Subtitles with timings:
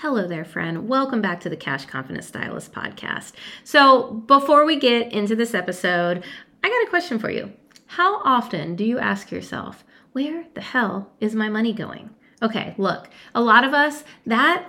[0.00, 0.86] Hello there, friend.
[0.86, 3.32] Welcome back to the Cash Confident Stylist podcast.
[3.64, 6.22] So, before we get into this episode,
[6.62, 7.52] I got a question for you.
[7.86, 9.82] How often do you ask yourself,
[10.12, 12.10] where the hell is my money going?
[12.40, 14.68] Okay, look, a lot of us, that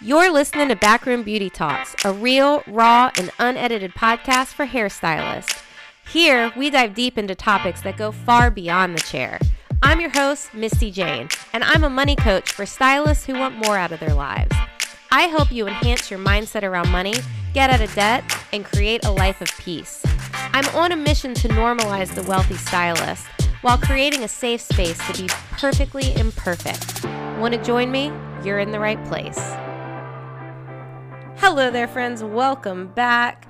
[0.00, 5.60] You're listening to Backroom Beauty Talks, a real, raw, and unedited podcast for hairstylists.
[6.08, 9.40] Here, we dive deep into topics that go far beyond the chair.
[9.82, 13.76] I'm your host, Misty Jane, and I'm a money coach for stylists who want more
[13.76, 14.54] out of their lives.
[15.10, 17.14] I help you enhance your mindset around money,
[17.52, 20.04] get out of debt, and create a life of peace.
[20.52, 23.26] I'm on a mission to normalize the wealthy stylist
[23.62, 27.04] while creating a safe space to be perfectly imperfect.
[27.40, 28.12] Want to join me?
[28.44, 29.40] You're in the right place.
[31.40, 32.22] Hello there, friends.
[32.24, 33.46] Welcome back.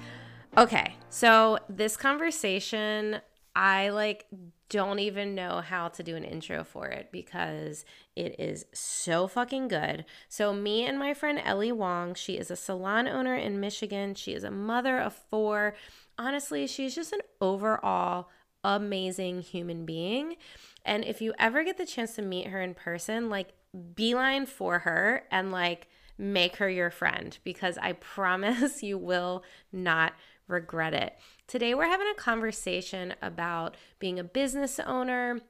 [0.58, 3.22] Okay, so this conversation,
[3.56, 4.26] I like
[4.68, 9.68] don't even know how to do an intro for it because it is so fucking
[9.68, 10.04] good.
[10.28, 14.14] So, me and my friend Ellie Wong, she is a salon owner in Michigan.
[14.14, 15.74] She is a mother of four.
[16.18, 18.28] Honestly, she's just an overall
[18.62, 20.36] amazing human being.
[20.84, 23.54] And if you ever get the chance to meet her in person, like
[23.94, 30.14] beeline for her and like make her your friend because I promise you will not
[30.48, 31.16] regret it.
[31.46, 35.40] Today, we're having a conversation about being a business owner,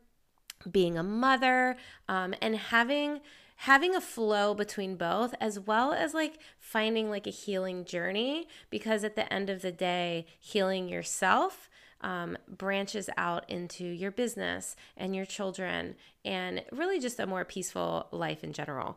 [0.70, 1.76] being a mother,
[2.08, 3.20] um, and having
[3.62, 9.02] having a flow between both as well as like finding like a healing journey because
[9.02, 11.68] at the end of the day healing yourself
[12.00, 18.06] um, branches out into your business and your children and really just a more peaceful
[18.12, 18.96] life in general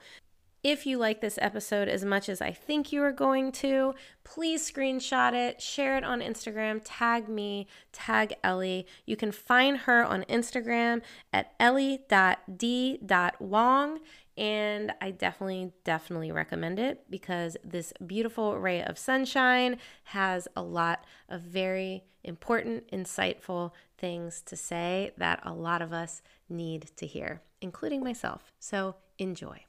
[0.63, 4.69] if you like this episode as much as I think you are going to, please
[4.69, 8.85] screenshot it, share it on Instagram, tag me, tag Ellie.
[9.05, 11.01] You can find her on Instagram
[11.33, 12.09] at ellie.d.wong.
[14.37, 21.05] And I definitely, definitely recommend it because this beautiful ray of sunshine has a lot
[21.27, 27.41] of very important, insightful things to say that a lot of us need to hear,
[27.61, 28.53] including myself.
[28.59, 29.65] So enjoy.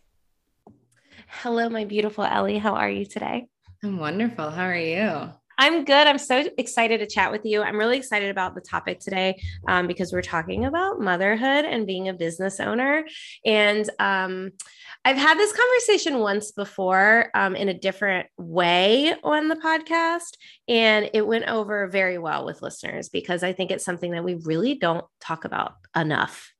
[1.28, 2.58] Hello, my beautiful Ellie.
[2.58, 3.46] How are you today?
[3.82, 4.50] I'm wonderful.
[4.50, 5.30] How are you?
[5.58, 6.06] I'm good.
[6.06, 7.62] I'm so excited to chat with you.
[7.62, 12.08] I'm really excited about the topic today um, because we're talking about motherhood and being
[12.08, 13.04] a business owner.
[13.44, 14.50] And um,
[15.04, 20.36] I've had this conversation once before um, in a different way on the podcast,
[20.68, 24.34] and it went over very well with listeners because I think it's something that we
[24.34, 26.52] really don't talk about enough.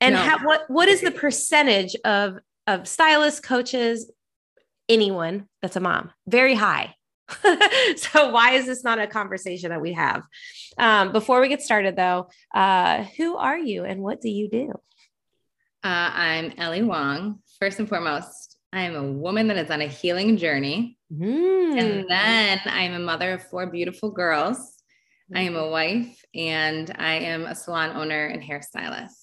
[0.00, 0.20] And no.
[0.20, 4.10] how, what what is the percentage of of stylists, coaches,
[4.88, 6.94] anyone that's a mom, very high.
[7.96, 10.22] so why is this not a conversation that we have?
[10.78, 14.72] Um, before we get started, though, uh, who are you and what do you do?
[15.84, 17.40] Uh, I'm Ellie Wong.
[17.58, 21.78] First and foremost, I am a woman that is on a healing journey, mm.
[21.78, 24.58] and then I'm a mother of four beautiful girls.
[25.32, 25.38] Mm.
[25.38, 29.21] I am a wife, and I am a salon owner and hairstylist.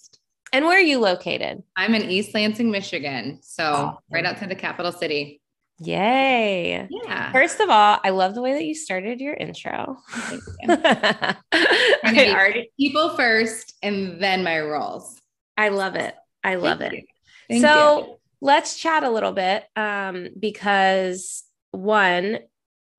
[0.52, 1.64] And where are you located?
[1.76, 3.40] I'm in East Lansing, Michigan.
[3.42, 5.42] So oh, right outside the capital city.
[5.82, 6.88] Yay.
[6.90, 7.32] Yeah.
[7.32, 9.98] First of all, I love the way that you started your intro.
[10.12, 10.70] Thank you.
[12.34, 15.20] already- people first and then my roles.
[15.58, 16.16] I love it.
[16.44, 17.06] I love Thank
[17.50, 17.62] it.
[17.62, 18.16] so you.
[18.42, 22.40] let's chat a little bit um, because one,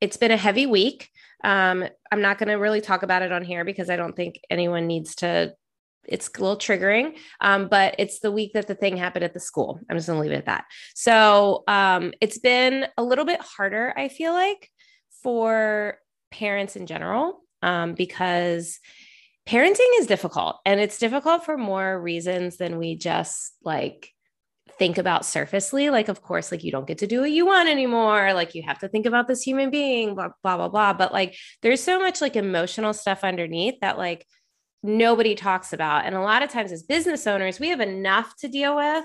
[0.01, 1.09] it's been a heavy week.
[1.43, 4.41] Um, I'm not going to really talk about it on here because I don't think
[4.51, 5.55] anyone needs to
[6.11, 9.41] it's a little triggering, um, but it's the week that the thing happened at the
[9.41, 9.81] school.
[9.89, 10.65] I'm just gonna leave it at that.
[10.95, 14.71] So um, it's been a little bit harder, I feel like,
[15.23, 15.99] for
[16.31, 18.79] parents in general, um, because
[19.47, 24.11] parenting is difficult and it's difficult for more reasons than we just like
[24.79, 27.69] think about surfacely like of course like you don't get to do what you want
[27.69, 31.13] anymore like you have to think about this human being blah blah blah blah but
[31.13, 34.27] like there's so much like emotional stuff underneath that like
[34.83, 38.49] nobody talks about and a lot of times as business owners we have enough to
[38.49, 39.05] deal with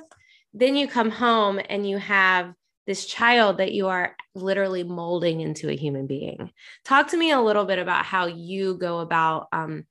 [0.54, 2.54] then you come home and you have
[2.88, 6.50] this child that you are literally molding into a human being
[6.86, 9.84] talk to me a little bit about how you go about um,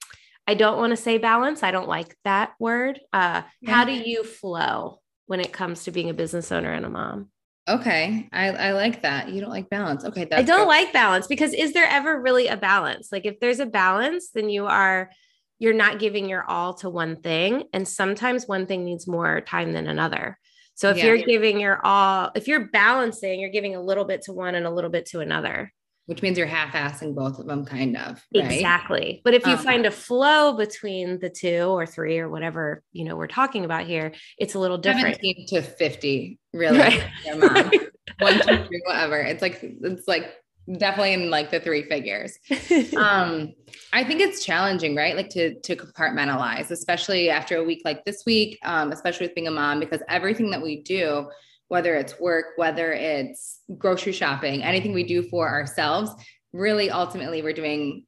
[0.46, 3.70] i don't want to say balance i don't like that word uh, yeah.
[3.70, 7.28] how do you flow when it comes to being a business owner and a mom.
[7.66, 8.28] Okay.
[8.32, 9.30] I, I like that.
[9.30, 10.04] You don't like balance.
[10.04, 10.28] Okay.
[10.30, 10.68] I don't good.
[10.68, 13.08] like balance because is there ever really a balance?
[13.10, 15.10] Like if there's a balance, then you are
[15.58, 17.64] you're not giving your all to one thing.
[17.72, 20.38] And sometimes one thing needs more time than another.
[20.74, 21.06] So if yeah.
[21.06, 24.66] you're giving your all, if you're balancing, you're giving a little bit to one and
[24.66, 25.72] a little bit to another
[26.06, 28.52] which means you're half-assing both of them kind of right?
[28.52, 32.82] exactly but if you um, find a flow between the two or three or whatever
[32.92, 37.10] you know we're talking about here it's a little different 17 to 50 really right.
[38.18, 40.34] one two three whatever it's like it's like
[40.78, 42.38] definitely in like the three figures
[42.96, 43.52] um
[43.92, 48.22] i think it's challenging right like to to compartmentalize especially after a week like this
[48.24, 51.26] week um especially with being a mom because everything that we do
[51.68, 56.10] whether it's work, whether it's grocery shopping, anything we do for ourselves,
[56.52, 58.04] really ultimately we're doing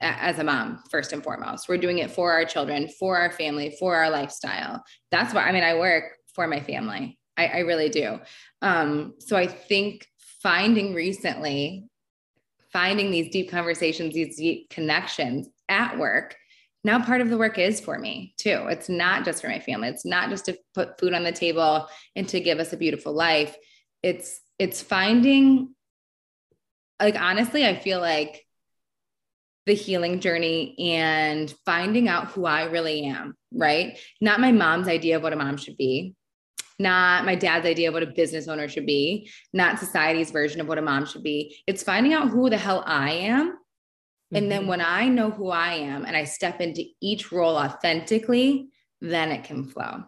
[0.00, 1.68] as a mom first and foremost.
[1.68, 4.82] We're doing it for our children, for our family, for our lifestyle.
[5.10, 6.04] That's why I mean I work
[6.34, 7.18] for my family.
[7.36, 8.20] I, I really do.
[8.62, 10.06] Um, so I think
[10.42, 11.84] finding recently,
[12.72, 16.36] finding these deep conversations, these deep connections at work
[16.84, 18.66] now part of the work is for me too.
[18.68, 19.88] It's not just for my family.
[19.88, 23.12] It's not just to put food on the table and to give us a beautiful
[23.12, 23.56] life.
[24.02, 25.74] It's it's finding
[27.00, 28.44] like honestly, I feel like
[29.66, 33.98] the healing journey and finding out who I really am, right?
[34.20, 36.14] Not my mom's idea of what a mom should be,
[36.78, 40.68] not my dad's idea of what a business owner should be, not society's version of
[40.68, 41.56] what a mom should be.
[41.66, 43.58] It's finding out who the hell I am
[44.32, 44.68] and then mm-hmm.
[44.68, 48.68] when I know who I am and I step into each role authentically,
[49.00, 50.04] then it can flow.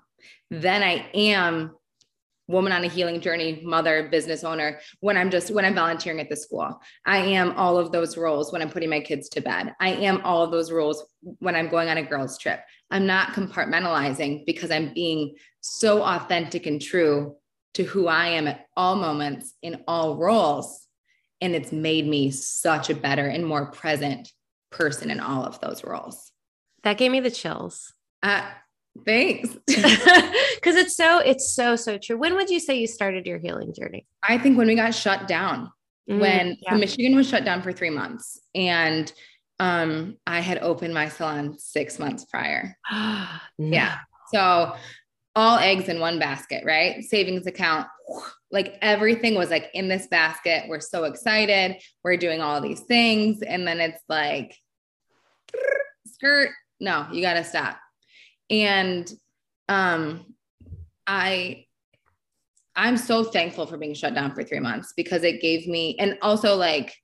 [0.51, 1.75] Then I am
[2.49, 6.29] woman on a healing journey, mother, business owner, when I'm just when I'm volunteering at
[6.29, 6.81] the school.
[7.07, 9.73] I am all of those roles when I'm putting my kids to bed.
[9.81, 11.05] I am all of those roles
[11.39, 12.61] when I'm going on a girls trip.
[12.91, 17.37] I'm not compartmentalizing because I'm being so authentic and true
[17.75, 20.89] to who I am at all moments in all roles
[21.41, 24.33] and it's made me such a better and more present
[24.71, 26.33] person in all of those roles.
[26.83, 27.93] That gave me the chills.
[28.23, 28.49] Uh,
[29.05, 29.57] thanks.
[30.61, 32.19] Because it's so, it's so, so true.
[32.19, 34.07] When would you say you started your healing journey?
[34.23, 35.73] I think when we got shut down,
[36.09, 36.75] mm, when yeah.
[36.75, 38.39] Michigan was shut down for three months.
[38.55, 39.11] And
[39.61, 42.77] um, I had opened my salon six months prior.
[42.91, 43.39] no.
[43.59, 43.99] Yeah.
[44.33, 44.75] So
[45.37, 47.05] all eggs in one basket, right?
[47.05, 47.87] Savings account,
[48.51, 50.65] like everything was like in this basket.
[50.67, 51.77] We're so excited.
[52.03, 53.43] We're doing all these things.
[53.43, 54.57] And then it's like,
[56.07, 57.77] skirt, no, you got to stop.
[58.49, 59.13] And
[59.69, 60.35] um,
[61.07, 61.67] I,
[62.75, 66.17] I'm so thankful for being shut down for three months because it gave me, and
[66.23, 66.95] also like,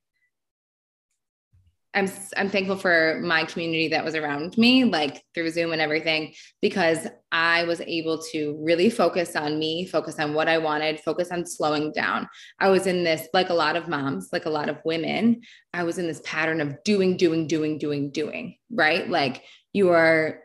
[1.97, 2.07] I'm
[2.37, 7.07] I'm thankful for my community that was around me, like through Zoom and everything, because
[7.31, 11.43] I was able to really focus on me, focus on what I wanted, focus on
[11.47, 12.29] slowing down.
[12.59, 15.41] I was in this, like a lot of moms, like a lot of women,
[15.73, 19.09] I was in this pattern of doing, doing, doing, doing, doing, right?
[19.09, 20.41] Like you are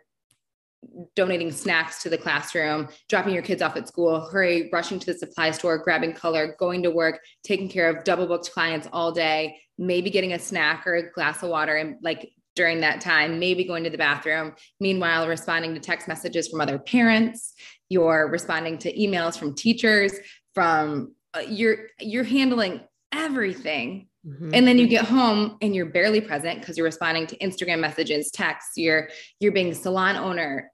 [1.14, 5.18] donating snacks to the classroom, dropping your kids off at school, hurry, rushing to the
[5.18, 9.56] supply store, grabbing color, going to work, taking care of double booked clients all day,
[9.78, 13.64] maybe getting a snack or a glass of water and like during that time, maybe
[13.64, 14.54] going to the bathroom.
[14.80, 17.54] Meanwhile, responding to text messages from other parents,
[17.88, 20.12] you're responding to emails from teachers,
[20.54, 22.80] from uh, you're you're handling
[23.12, 24.08] everything.
[24.26, 24.50] Mm-hmm.
[24.54, 28.30] And then you get home and you're barely present because you're responding to Instagram messages,
[28.30, 29.08] texts, you're
[29.40, 30.70] you're being salon owner,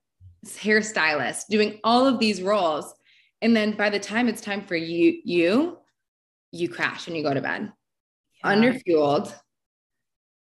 [0.47, 2.93] hairstylist, doing all of these roles.
[3.43, 5.79] And then by the time it's time for you, you,
[6.53, 7.73] you crash and you go to bed
[8.45, 8.55] yeah.
[8.55, 9.33] underfueled,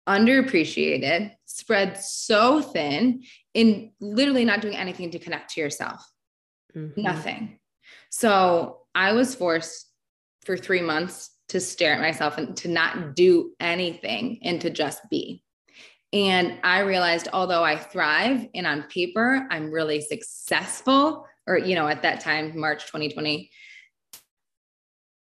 [0.07, 6.03] underappreciated, spread so thin, in literally not doing anything to connect to yourself.
[6.75, 7.01] Mm-hmm.
[7.01, 7.59] Nothing.
[8.09, 9.87] So I was forced
[10.45, 15.01] for three months to stare at myself and to not do anything and to just
[15.09, 15.43] be.
[16.11, 21.87] And I realized, although I thrive and on paper, I'm really successful, or, you know,
[21.87, 23.51] at that time, March 2020,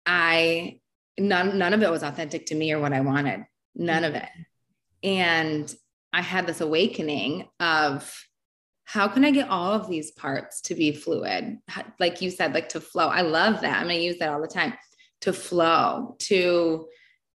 [0.06, 0.80] I
[1.20, 3.46] none none of it was authentic to me or what I wanted.
[3.76, 4.30] None of it.
[5.04, 5.74] And
[6.12, 8.12] I had this awakening of
[8.86, 11.60] how can I get all of these parts to be fluid?
[12.00, 13.08] Like you said, like to flow.
[13.08, 13.78] I love that.
[13.78, 14.74] I'm going to use that all the time
[15.22, 16.88] to flow, to,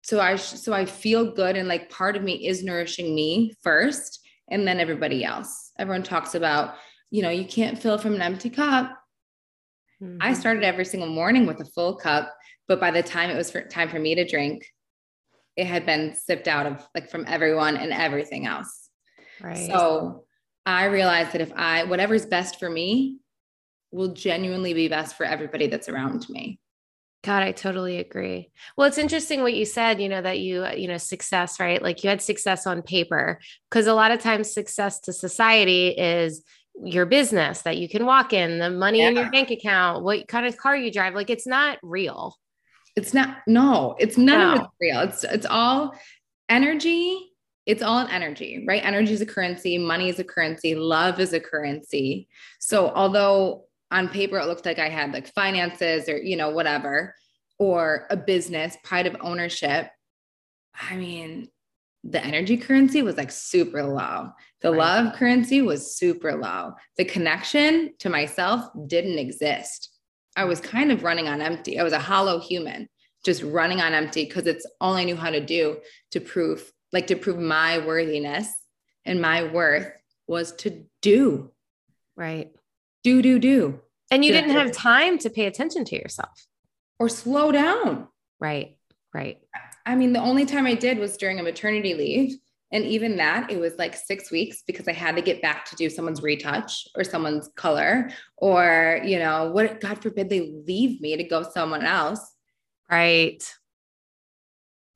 [0.03, 1.57] so I, so I feel good.
[1.57, 5.73] And like part of me is nourishing me first and then everybody else.
[5.79, 6.75] Everyone talks about,
[7.11, 8.91] you know, you can't fill from an empty cup.
[10.03, 10.19] Mm-hmm.
[10.21, 12.35] I started every single morning with a full cup,
[12.67, 14.67] but by the time it was for, time for me to drink,
[15.57, 18.89] it had been sipped out of like from everyone and everything else.
[19.41, 19.67] Right.
[19.67, 20.25] So
[20.67, 23.19] I realized that if I, whatever's best for me
[23.93, 26.59] will genuinely be best for everybody that's around me.
[27.23, 28.51] God, I totally agree.
[28.77, 31.81] Well, it's interesting what you said, you know, that you, uh, you know, success, right?
[31.81, 33.39] Like you had success on paper,
[33.71, 36.43] because a lot of times success to society is
[36.83, 39.09] your business that you can walk in, the money yeah.
[39.09, 41.15] in your bank account, what kind of car you drive.
[41.15, 42.37] Like it's not real.
[42.97, 44.53] It's not, no, it's none no.
[44.55, 45.01] of it's real.
[45.01, 45.95] It's, it's all
[46.49, 47.33] energy
[47.65, 48.85] it's all an energy, right?
[48.85, 52.29] Energy is a currency, money is a currency, love is a currency.
[52.59, 57.15] So although on paper it looked like I had like finances or you know whatever
[57.59, 59.89] or a business, pride of ownership,
[60.91, 61.49] I mean,
[62.03, 64.31] the energy currency was like super low.
[64.63, 64.79] The right.
[64.79, 66.73] love currency was super low.
[66.97, 69.91] The connection to myself didn't exist.
[70.35, 71.79] I was kind of running on empty.
[71.79, 72.89] I was a hollow human,
[73.25, 75.79] just running on empty because it's all I knew how to do
[76.11, 78.49] to prove like to prove my worthiness
[79.05, 79.91] and my worth
[80.27, 81.53] was to do.
[82.17, 82.53] Right.
[83.05, 83.81] Do, do, do.
[84.11, 86.47] And you didn't have time to pay attention to yourself
[86.99, 88.09] or slow down.
[88.39, 88.77] Right.
[89.15, 89.39] Right.
[89.85, 92.39] I mean, the only time I did was during a maternity leave.
[92.71, 95.77] And even that, it was like six weeks because I had to get back to
[95.77, 101.17] do someone's retouch or someone's color, or, you know, what, God forbid they leave me
[101.17, 102.21] to go someone else.
[102.91, 103.43] Right.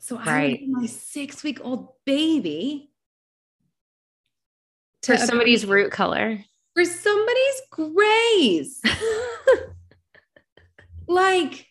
[0.01, 0.61] So right.
[0.63, 2.91] I my six week old baby
[5.03, 6.39] for somebody's root color.
[6.77, 8.83] For somebody's grace.
[11.09, 11.67] like,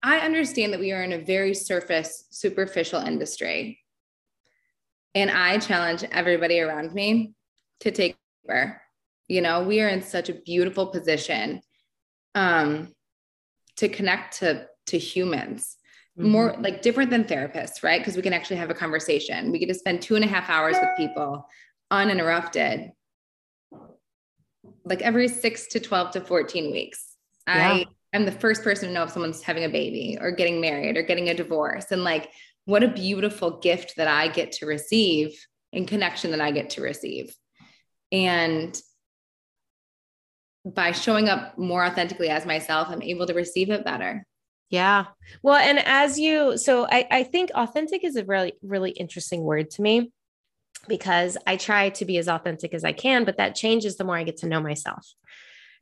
[0.00, 3.80] I understand that we are in a very surface, superficial industry.
[5.12, 7.32] And I challenge everybody around me
[7.80, 8.16] to take
[8.48, 8.80] over.
[9.26, 11.60] You know, we are in such a beautiful position
[12.36, 12.94] um,
[13.78, 15.78] to connect to, to humans
[16.16, 16.30] mm-hmm.
[16.30, 18.00] more like different than therapists, right?
[18.00, 19.50] Because we can actually have a conversation.
[19.50, 21.48] We get to spend two and a half hours with people
[21.90, 22.92] uninterrupted,
[24.88, 27.16] like every six to 12 to 14 weeks.
[27.46, 27.72] Yeah.
[27.72, 30.96] I am the first person to know if someone's having a baby or getting married
[30.96, 31.86] or getting a divorce.
[31.90, 32.30] And like,
[32.64, 35.38] what a beautiful gift that I get to receive
[35.72, 37.34] and connection that I get to receive.
[38.10, 38.78] And
[40.64, 44.26] by showing up more authentically as myself, I'm able to receive it better.
[44.70, 45.06] Yeah.
[45.42, 49.70] Well, and as you, so I, I think authentic is a really, really interesting word
[49.70, 50.12] to me
[50.86, 54.16] because I try to be as authentic as I can, but that changes the more
[54.16, 55.06] I get to know myself.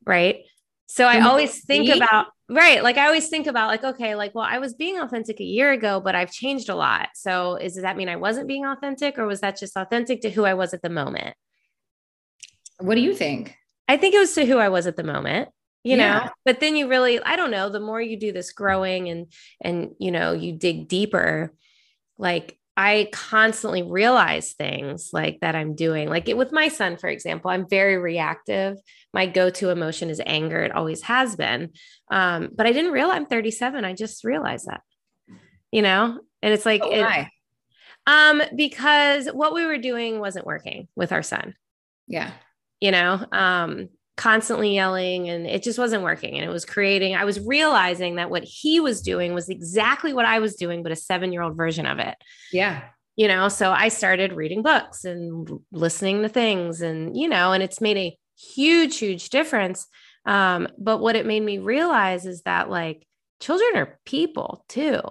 [0.05, 0.43] Right.
[0.87, 2.81] So I always think about, right.
[2.81, 5.71] Like I always think about, like, okay, like, well, I was being authentic a year
[5.71, 7.09] ago, but I've changed a lot.
[7.13, 10.29] So is, does that mean I wasn't being authentic or was that just authentic to
[10.29, 11.35] who I was at the moment?
[12.79, 13.55] What do you think?
[13.89, 15.49] I think it was to who I was at the moment
[15.87, 16.19] you yeah.
[16.19, 19.31] know but then you really i don't know the more you do this growing and
[19.61, 21.53] and you know you dig deeper
[22.17, 27.09] like i constantly realize things like that i'm doing like it with my son for
[27.09, 28.77] example i'm very reactive.
[29.13, 30.61] My go-to emotion is anger.
[30.63, 31.71] It always has been.
[32.11, 34.81] Um but i didn't realize i'm 37 i just realized that
[35.71, 36.19] you know?
[36.41, 37.27] And it's like oh, it,
[38.05, 41.55] um because what we were doing wasn't working with our son.
[42.07, 42.31] Yeah.
[42.79, 43.25] You know?
[43.31, 48.15] Um constantly yelling and it just wasn't working and it was creating i was realizing
[48.15, 51.43] that what he was doing was exactly what i was doing but a 7 year
[51.43, 52.15] old version of it.
[52.51, 52.83] Yeah.
[53.15, 57.63] You know so i started reading books and listening to things and you know and
[57.63, 59.87] it's made a huge huge difference.
[60.25, 63.07] Um, but what it made me realize is that like
[63.39, 65.01] children are people too.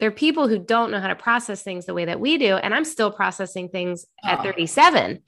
[0.00, 2.74] They're people who don't know how to process things the way that we do and
[2.74, 4.28] i'm still processing things oh.
[4.28, 5.22] at 37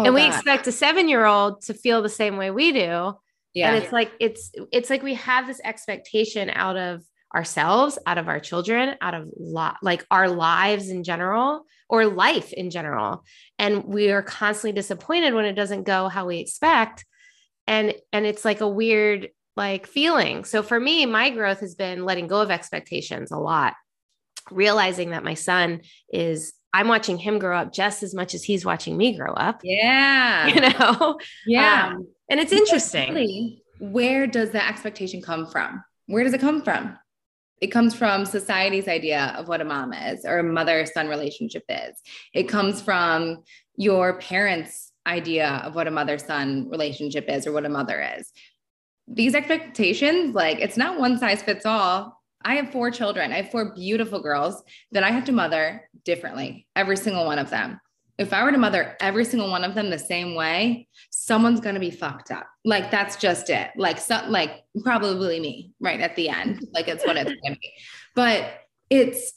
[0.00, 0.34] Oh, and we God.
[0.34, 3.14] expect a seven year old to feel the same way we do.
[3.52, 3.72] Yeah.
[3.72, 7.02] And it's like, it's, it's like we have this expectation out of
[7.34, 12.52] ourselves, out of our children, out of lot, like our lives in general or life
[12.52, 13.24] in general.
[13.58, 17.04] And we are constantly disappointed when it doesn't go how we expect.
[17.66, 20.44] And, and it's like a weird, like feeling.
[20.44, 23.74] So for me, my growth has been letting go of expectations a lot,
[24.50, 28.64] realizing that my son is I'm watching him grow up just as much as he's
[28.64, 29.62] watching me grow up.
[29.70, 30.46] Yeah.
[30.46, 31.18] You know?
[31.46, 31.92] Yeah.
[31.94, 33.14] Um, and it's interesting.
[33.14, 35.82] Really, where does that expectation come from?
[36.06, 36.98] Where does it come from?
[37.60, 41.64] It comes from society's idea of what a mom is or a mother son relationship
[41.68, 41.96] is.
[42.32, 43.42] It comes from
[43.76, 48.32] your parents' idea of what a mother son relationship is or what a mother is.
[49.08, 52.19] These expectations, like it's not one size fits all.
[52.44, 53.32] I have four children.
[53.32, 57.50] I have four beautiful girls that I have to mother differently, every single one of
[57.50, 57.80] them.
[58.18, 61.74] If I were to mother every single one of them the same way, someone's going
[61.74, 62.46] to be fucked up.
[62.64, 63.70] Like that's just it.
[63.76, 66.66] Like so, like probably me right at the end.
[66.74, 67.72] Like it's what it's going to be.
[68.14, 69.32] But it's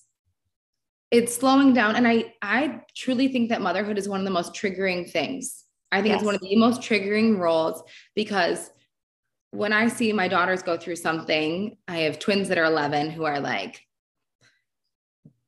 [1.14, 4.54] it's slowing down and i i truly think that motherhood is one of the most
[4.54, 6.22] triggering things i think yes.
[6.22, 7.84] it's one of the most triggering roles
[8.16, 8.72] because
[9.54, 13.24] when i see my daughters go through something i have twins that are 11 who
[13.24, 13.82] are like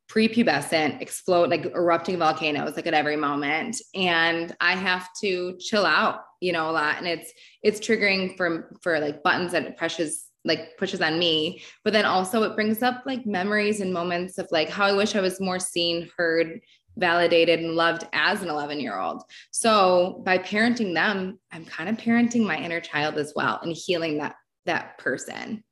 [0.10, 3.76] prepubescent explode like erupting volcanoes like at every moment.
[3.94, 6.98] And i have to chill out you know a lot.
[6.98, 7.34] And it's
[7.64, 11.64] it's triggering for for like buttons that pushes like pushes on me.
[11.84, 15.16] But then also it brings up like memories and moments of like how i wish
[15.16, 16.60] i was more seen heard
[16.98, 21.98] validated and loved as an 11 year old so by parenting them i'm kind of
[21.98, 24.36] parenting my inner child as well and healing that
[24.66, 25.64] that person.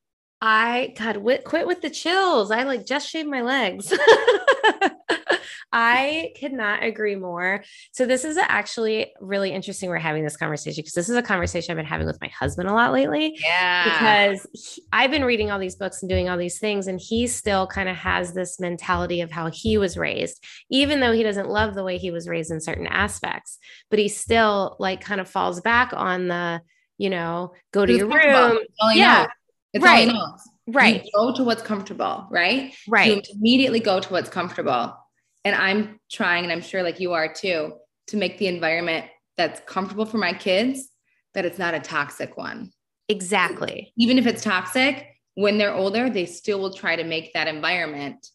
[0.42, 2.52] I god quit with the chills.
[2.52, 3.94] I like just shaved my legs
[5.76, 7.64] I could not agree more.
[7.94, 9.90] So this is actually really interesting.
[9.90, 12.70] We're having this conversation because this is a conversation I've been having with my husband
[12.70, 13.40] a lot lately.
[13.42, 13.84] Yeah.
[13.84, 17.26] Because he, I've been reading all these books and doing all these things, and he
[17.26, 21.50] still kind of has this mentality of how he was raised, even though he doesn't
[21.50, 23.58] love the way he was raised in certain aspects.
[23.90, 26.62] But he still like kind of falls back on the,
[27.00, 28.60] you know, go to your room.
[28.94, 29.26] yeah.
[29.74, 30.14] It's right.
[30.68, 31.04] Right.
[31.04, 32.76] You go to what's comfortable, right?
[32.88, 33.16] Right.
[33.16, 34.96] You immediately go to what's comfortable
[35.46, 37.74] and I'm trying, and I'm sure like you are too,
[38.08, 39.06] to make the environment
[39.38, 40.90] that's comfortable for my kids,
[41.34, 42.72] that it's not a toxic one.
[43.10, 43.94] Exactly.
[43.98, 48.28] Even if it's toxic, when they're older, they still will try to make that environment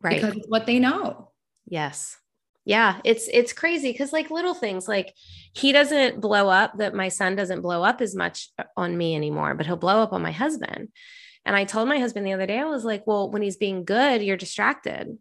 [0.00, 1.32] right because it's what they know.
[1.66, 2.16] Yes.
[2.64, 5.12] Yeah, it's it's crazy because like little things like
[5.52, 9.54] he doesn't blow up that my son doesn't blow up as much on me anymore,
[9.54, 10.88] but he'll blow up on my husband.
[11.44, 13.84] And I told my husband the other day, I was like, well, when he's being
[13.84, 15.18] good, you're distracted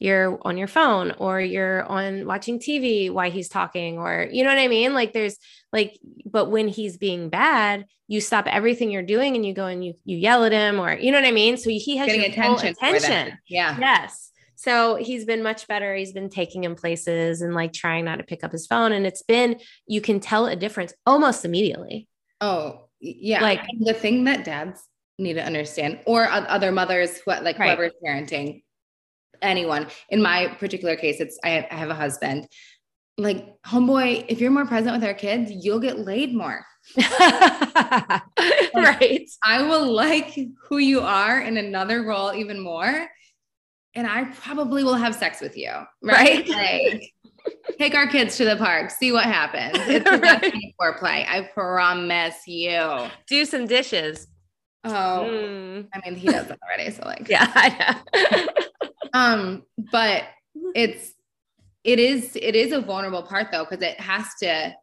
[0.00, 4.48] you're on your phone or you're on watching TV while he's talking or you know
[4.48, 4.94] what I mean?
[4.94, 5.36] Like there's
[5.72, 9.84] like but when he's being bad you stop everything you're doing and you go and
[9.84, 11.56] you you yell at him or you know what I mean?
[11.56, 13.38] So he has getting attention attention.
[13.46, 13.76] Yeah.
[13.78, 14.32] Yes.
[14.56, 15.94] So he's been much better.
[15.94, 18.92] He's been taking him places and like trying not to pick up his phone.
[18.92, 22.08] And it's been you can tell a difference almost immediately.
[22.40, 23.42] Oh yeah.
[23.42, 24.82] Like the thing that dads
[25.18, 27.76] need to understand or other mothers who like right.
[27.76, 28.62] whoever's parenting
[29.42, 29.86] anyone.
[30.08, 32.48] In my particular case, it's I have, a husband.
[33.18, 36.64] Like, homeboy, if you're more present with our kids, you'll get laid more.
[36.96, 38.20] right.
[39.44, 43.08] I will like who you are in another role even more.
[43.94, 45.72] And I probably will have sex with you.
[46.02, 46.48] Right.
[46.48, 46.92] right?
[46.92, 47.12] Like,
[47.78, 49.78] take our kids to the park, see what happens.
[49.88, 50.74] It's the right.
[50.80, 51.26] foreplay.
[51.28, 53.08] I promise you.
[53.26, 54.28] Do some dishes.
[54.84, 55.88] Oh, mm.
[55.92, 56.90] I mean, he does that already.
[56.90, 57.98] So, like, yeah,
[59.12, 60.24] um, but
[60.74, 61.12] it's
[61.84, 64.74] it is it is a vulnerable part though, because it has to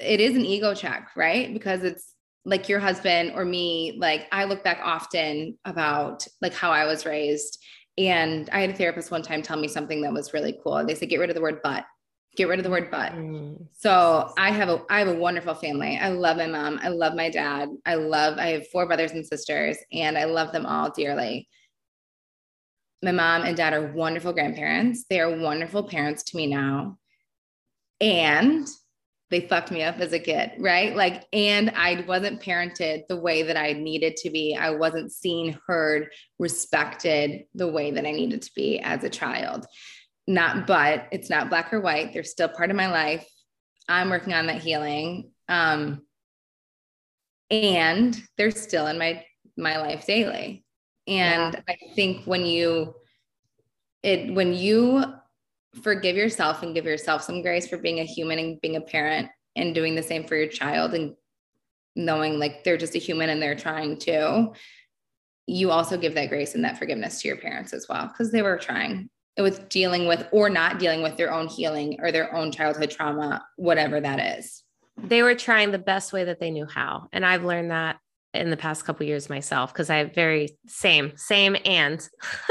[0.00, 1.52] it is an ego check, right?
[1.52, 6.70] Because it's like your husband or me, like I look back often about like how
[6.70, 7.58] I was raised.
[7.98, 10.84] And I had a therapist one time tell me something that was really cool.
[10.86, 11.84] They said, get rid of the word but.
[12.36, 13.12] Get rid of the word but.
[13.12, 13.66] Mm.
[13.72, 15.98] So I have a I have a wonderful family.
[15.98, 16.78] I love my mom.
[16.82, 17.68] I love my dad.
[17.84, 21.48] I love I have four brothers and sisters, and I love them all dearly
[23.02, 25.04] my mom and dad are wonderful grandparents.
[25.08, 26.98] They are wonderful parents to me now.
[28.00, 28.66] And
[29.30, 30.94] they fucked me up as a kid, right?
[30.94, 34.56] Like, and I wasn't parented the way that I needed to be.
[34.56, 36.08] I wasn't seen, heard,
[36.38, 39.66] respected the way that I needed to be as a child.
[40.26, 42.12] Not, but it's not black or white.
[42.12, 43.26] They're still part of my life.
[43.88, 45.30] I'm working on that healing.
[45.48, 46.02] Um,
[47.50, 49.24] and they're still in my
[49.56, 50.64] my life daily.
[51.10, 51.60] And yeah.
[51.68, 52.94] I think when you
[54.02, 55.04] it when you
[55.82, 59.28] forgive yourself and give yourself some grace for being a human and being a parent
[59.56, 61.14] and doing the same for your child and
[61.96, 64.52] knowing like they're just a human and they're trying to
[65.46, 68.42] you also give that grace and that forgiveness to your parents as well because they
[68.42, 72.52] were trying with dealing with or not dealing with their own healing or their own
[72.52, 74.62] childhood trauma whatever that is
[74.96, 77.98] they were trying the best way that they knew how and i've learned that
[78.32, 82.06] in the past couple years myself because I have very same same and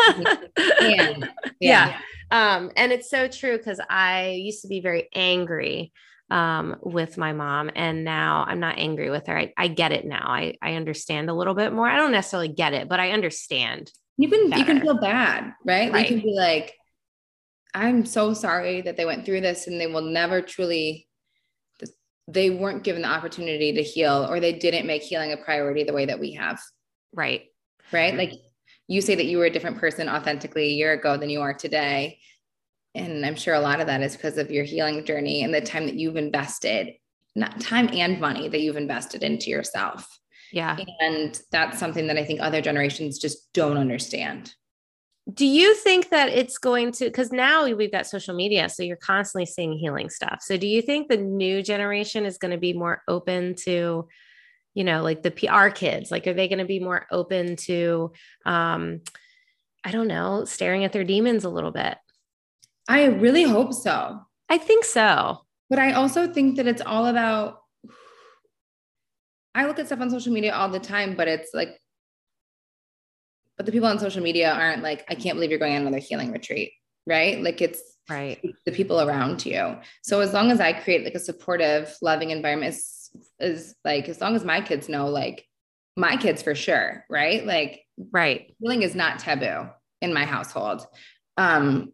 [0.07, 1.17] and yeah.
[1.59, 1.99] yeah.
[2.31, 5.91] Um, and it's so true because I used to be very angry
[6.29, 9.37] um, with my mom, and now I'm not angry with her.
[9.37, 10.27] I, I get it now.
[10.27, 11.87] I I understand a little bit more.
[11.87, 13.91] I don't necessarily get it, but I understand.
[14.17, 14.59] You can better.
[14.59, 15.91] you can feel bad, right?
[15.91, 16.09] right?
[16.09, 16.75] You can be like,
[17.73, 21.07] I'm so sorry that they went through this, and they will never truly
[22.29, 25.93] they weren't given the opportunity to heal or they didn't make healing a priority the
[25.93, 26.61] way that we have.
[27.11, 27.45] Right.
[27.91, 28.15] Right.
[28.15, 28.33] Like
[28.87, 31.55] you say that you were a different person authentically a year ago than you are
[31.55, 32.19] today.
[32.93, 35.61] And I'm sure a lot of that is because of your healing journey and the
[35.61, 36.93] time that you've invested,
[37.35, 40.07] not time and money that you've invested into yourself.
[40.51, 40.77] Yeah.
[40.99, 44.53] And that's something that I think other generations just don't understand
[45.33, 48.95] do you think that it's going to because now we've got social media so you're
[48.95, 50.39] constantly seeing healing stuff.
[50.41, 54.07] So do you think the new generation is going to be more open to
[54.73, 58.11] you know like the pr kids like are they going to be more open to
[58.45, 59.01] um
[59.83, 61.97] i don't know staring at their demons a little bit?
[62.87, 64.21] I really hope so.
[64.47, 65.41] I think so.
[65.69, 67.59] But i also think that it's all about
[69.53, 71.79] i look at stuff on social media all the time but it's like
[73.59, 75.97] but the people on social media aren't like, I can't believe you're going on another
[75.97, 76.71] healing retreat,
[77.05, 77.43] right?
[77.43, 79.75] Like it's right the people around you.
[80.01, 84.21] So as long as I create like a supportive, loving environment, is, is like as
[84.21, 85.45] long as my kids know, like
[85.97, 87.45] my kids for sure, right?
[87.45, 87.81] Like
[88.13, 89.67] right, healing is not taboo
[90.01, 90.87] in my household.
[91.35, 91.91] Um,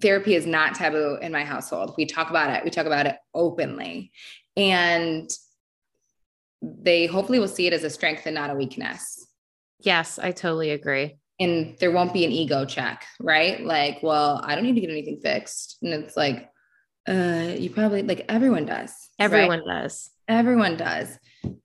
[0.00, 1.94] therapy is not taboo in my household.
[1.96, 2.64] We talk about it.
[2.64, 4.10] We talk about it openly,
[4.56, 5.30] and
[6.60, 9.24] they hopefully will see it as a strength and not a weakness.
[9.84, 11.16] Yes, I totally agree.
[11.38, 13.60] And there won't be an ego check, right?
[13.60, 15.78] Like, well, I don't need to get anything fixed.
[15.82, 16.48] And it's like,
[17.06, 18.92] uh, you probably like everyone does.
[19.18, 19.82] Everyone right?
[19.82, 20.10] does.
[20.26, 21.18] Everyone does.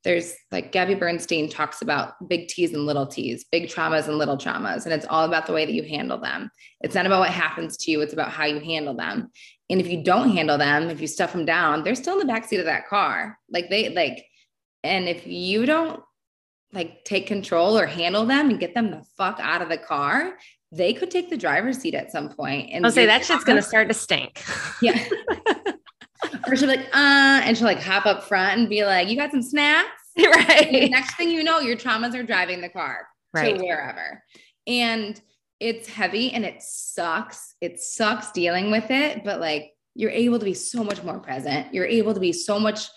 [0.03, 4.38] There's like Gabby Bernstein talks about big T's and little T's, big traumas and little
[4.38, 4.84] traumas.
[4.84, 6.51] And it's all about the way that you handle them.
[6.82, 9.32] It's not about what happens to you, it's about how you handle them.
[9.69, 12.34] And if you don't handle them, if you stuff them down, they're still in the
[12.34, 13.38] backseat of that car.
[13.49, 14.25] Like they like,
[14.84, 16.03] and if you don't
[16.73, 20.38] like take control or handle them and get them the fuck out of the car,
[20.71, 22.69] they could take the driver's seat at some point.
[22.71, 24.43] And I'll say that shit's gonna start to stink.
[24.82, 25.03] Yeah.
[26.47, 29.15] or she'll be like, uh, and she'll like hop up front and be like, you
[29.15, 29.89] got some snacks?
[30.17, 30.91] Right.
[30.91, 33.58] next thing you know, your traumas are driving the car right.
[33.58, 34.21] to wherever.
[34.67, 35.19] And
[35.62, 37.55] it's heavy and it sucks.
[37.62, 41.73] It sucks dealing with it, but like you're able to be so much more present.
[41.73, 42.88] You're able to be so much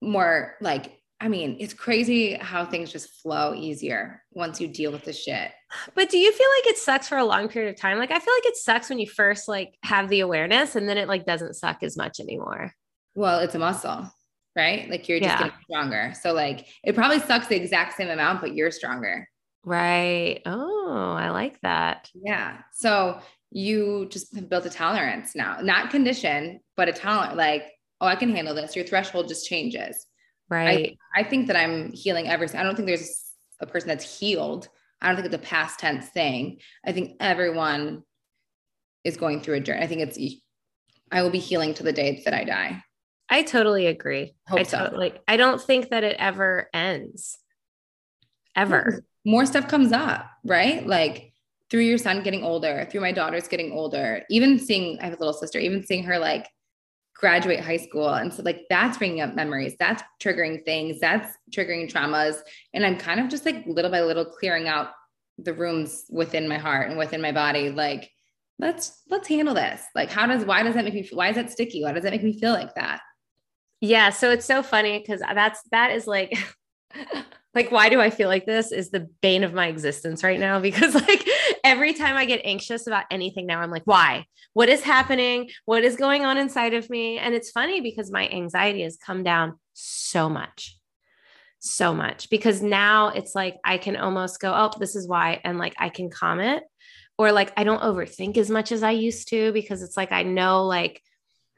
[0.00, 5.04] more like I mean, it's crazy how things just flow easier once you deal with
[5.04, 5.50] the shit.
[5.94, 7.98] But do you feel like it sucks for a long period of time?
[7.98, 10.96] Like I feel like it sucks when you first like have the awareness and then
[10.96, 12.72] it like doesn't suck as much anymore.
[13.16, 14.08] Well, it's a muscle,
[14.54, 14.88] right?
[14.88, 15.38] Like you're just yeah.
[15.38, 16.12] getting stronger.
[16.20, 19.28] So like it probably sucks the exact same amount, but you're stronger.
[19.64, 20.40] Right.
[20.46, 22.08] Oh, I like that.
[22.14, 22.58] Yeah.
[22.72, 23.18] So
[23.50, 27.64] you just have built a tolerance now, not condition, but a tolerance like,
[28.00, 28.76] oh, I can handle this.
[28.76, 30.06] Your threshold just changes.
[30.50, 30.98] Right.
[31.14, 32.58] I, I think that I'm healing everything.
[32.60, 34.68] I don't think there's a person that's healed.
[35.00, 36.58] I don't think it's a past tense thing.
[36.84, 38.02] I think everyone
[39.04, 39.82] is going through a journey.
[39.82, 40.18] I think it's,
[41.12, 42.82] I will be healing to the day that I die.
[43.30, 44.34] I totally agree.
[44.48, 44.78] Hope I so.
[44.78, 47.38] totally, I don't think that it ever ends.
[48.56, 49.04] Ever.
[49.24, 50.86] More stuff comes up, right?
[50.86, 51.32] Like
[51.70, 55.18] through your son getting older, through my daughter's getting older, even seeing, I have a
[55.18, 56.48] little sister, even seeing her like
[57.18, 58.08] graduate high school.
[58.08, 62.36] And so, like, that's bringing up memories, that's triggering things, that's triggering traumas.
[62.72, 64.90] And I'm kind of just like little by little clearing out
[65.36, 67.70] the rooms within my heart and within my body.
[67.70, 68.10] Like,
[68.58, 69.82] let's let's handle this.
[69.94, 71.82] Like, how does why does that make me why is that sticky?
[71.82, 73.00] Why does that make me feel like that?
[73.80, 74.10] Yeah.
[74.10, 76.32] So it's so funny because that's that is like
[77.54, 80.60] like why do i feel like this is the bane of my existence right now
[80.68, 81.26] because like
[81.68, 85.84] every time i get anxious about anything now i'm like why what is happening what
[85.84, 89.58] is going on inside of me and it's funny because my anxiety has come down
[89.74, 90.76] so much
[91.58, 95.58] so much because now it's like i can almost go oh this is why and
[95.58, 96.62] like i can comment
[97.18, 100.22] or like i don't overthink as much as i used to because it's like i
[100.22, 101.02] know like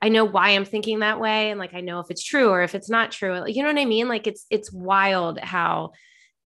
[0.02, 2.62] I know why I'm thinking that way and like I know if it's true or
[2.62, 3.44] if it's not true.
[3.46, 4.08] You know what I mean?
[4.08, 5.92] Like it's it's wild how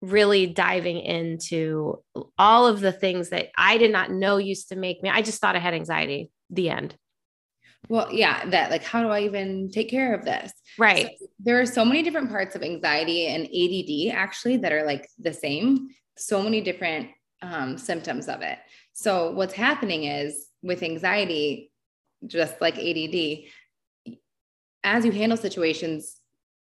[0.01, 2.03] really diving into
[2.37, 5.41] all of the things that I did not know used to make me I just
[5.41, 6.29] thought I had anxiety.
[6.49, 6.95] The end.
[7.89, 10.51] Well, yeah, that like how do I even take care of this?
[10.77, 11.15] Right.
[11.19, 15.07] So there are so many different parts of anxiety and ADD actually that are like
[15.17, 15.89] the same.
[16.17, 17.09] So many different
[17.41, 18.57] um, symptoms of it.
[18.93, 21.71] So what's happening is with anxiety,
[22.25, 23.43] just like ADD,
[24.83, 26.16] as you handle situations,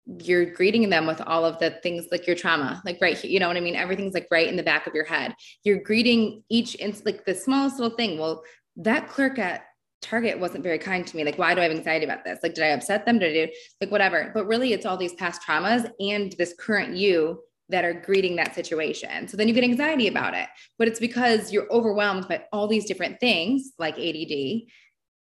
[0.05, 3.39] you're greeting them with all of the things like your trauma, like right here, you
[3.39, 3.75] know what I mean?
[3.75, 5.33] Everything's like right in the back of your head.
[5.63, 8.17] You're greeting each, ins- like the smallest little thing.
[8.17, 8.43] Well,
[8.77, 9.63] that clerk at
[10.01, 11.23] Target wasn't very kind to me.
[11.23, 12.39] Like, why do I have anxiety about this?
[12.41, 13.19] Like, did I upset them?
[13.19, 14.31] Did I do like whatever?
[14.33, 18.55] But really, it's all these past traumas and this current you that are greeting that
[18.55, 19.27] situation.
[19.27, 20.47] So then you get anxiety about it,
[20.79, 24.63] but it's because you're overwhelmed by all these different things like ADD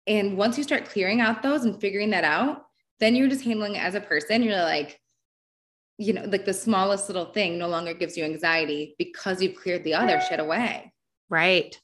[0.06, 2.64] and once you start clearing out those and figuring that out,
[3.01, 4.43] then you're just handling it as a person.
[4.43, 5.01] You're like,
[5.99, 9.85] you know, like the smallest little thing no longer gives you anxiety because you've cleared
[9.85, 10.93] the other shit away.
[11.29, 11.79] Right.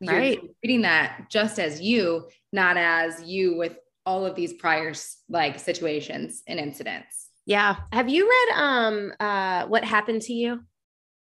[0.00, 0.40] You're right.
[0.62, 3.76] treating that just as you, not as you with
[4.06, 4.94] all of these prior
[5.28, 7.28] like situations and incidents.
[7.44, 7.76] Yeah.
[7.92, 10.60] Have you read um uh what happened to you?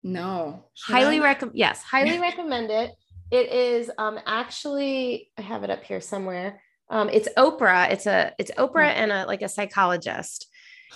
[0.03, 0.65] No.
[0.87, 2.93] highly recommend yes, highly recommend it.
[3.31, 6.61] It is um actually I have it up here somewhere.
[6.89, 7.91] Um it's Oprah.
[7.91, 10.49] It's a it's Oprah and a like a psychologist.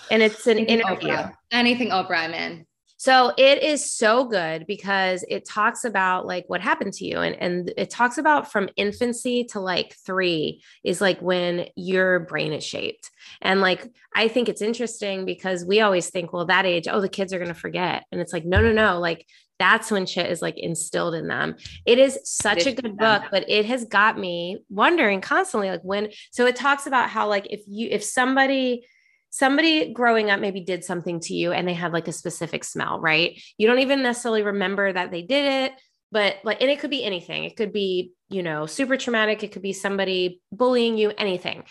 [0.09, 1.09] And it's an Anything interview.
[1.09, 1.33] Oprah.
[1.51, 2.65] Anything Oprah I'm in.
[3.01, 7.35] So it is so good because it talks about like what happened to you and
[7.35, 12.63] and it talks about from infancy to like 3 is like when your brain is
[12.63, 13.09] shaped.
[13.41, 17.09] And like I think it's interesting because we always think well that age oh the
[17.09, 19.25] kids are going to forget and it's like no no no like
[19.57, 21.55] that's when shit is like instilled in them.
[21.87, 26.09] It is such a good book but it has got me wondering constantly like when
[26.29, 28.85] so it talks about how like if you if somebody
[29.31, 32.99] somebody growing up maybe did something to you and they had like a specific smell,
[32.99, 33.41] right?
[33.57, 35.73] You don't even necessarily remember that they did it,
[36.11, 37.45] but like, and it could be anything.
[37.45, 39.41] It could be, you know, super traumatic.
[39.41, 41.63] It could be somebody bullying you, anything.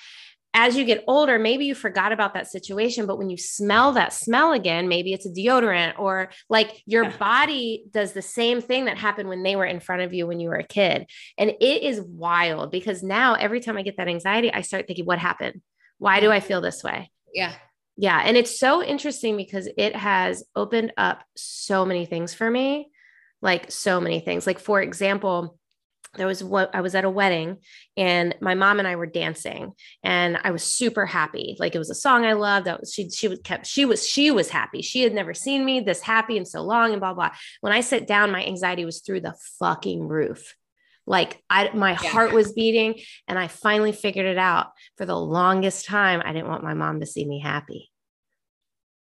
[0.52, 4.12] As you get older, maybe you forgot about that situation, but when you smell that
[4.12, 7.16] smell again, maybe it's a deodorant or like your yeah.
[7.18, 10.40] body does the same thing that happened when they were in front of you when
[10.40, 11.06] you were a kid.
[11.38, 15.04] And it is wild because now every time I get that anxiety, I start thinking,
[15.04, 15.60] what happened?
[15.98, 17.10] Why do I feel this way?
[17.34, 17.54] Yeah.
[17.96, 18.22] Yeah.
[18.24, 22.90] And it's so interesting because it has opened up so many things for me.
[23.42, 24.46] Like so many things.
[24.46, 25.58] Like, for example,
[26.16, 27.58] there was what I was at a wedding
[27.96, 31.56] and my mom and I were dancing and I was super happy.
[31.60, 32.66] Like it was a song I loved.
[32.66, 34.82] That was, she she was kept she was she was happy.
[34.82, 37.30] She had never seen me this happy in so long and blah blah.
[37.60, 40.56] When I sit down, my anxiety was through the fucking roof.
[41.10, 42.08] Like I my yeah.
[42.08, 42.94] heart was beating
[43.26, 44.68] and I finally figured it out.
[44.96, 47.90] For the longest time, I didn't want my mom to see me happy.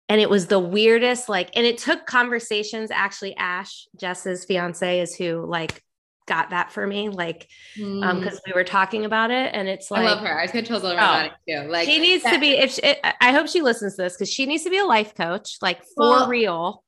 [0.07, 2.91] And it was the weirdest, like, and it took conversations.
[2.91, 5.81] Actually, Ash, Jess's fiance, is who like
[6.27, 8.05] got that for me, like, mm.
[8.05, 10.39] um, because we were talking about it, and it's like I love her.
[10.39, 11.67] I get chills all around oh, it too.
[11.67, 12.51] Like she needs that- to be.
[12.51, 15.15] If she, I hope she listens to this because she needs to be a life
[15.15, 16.83] coach, like for well, real.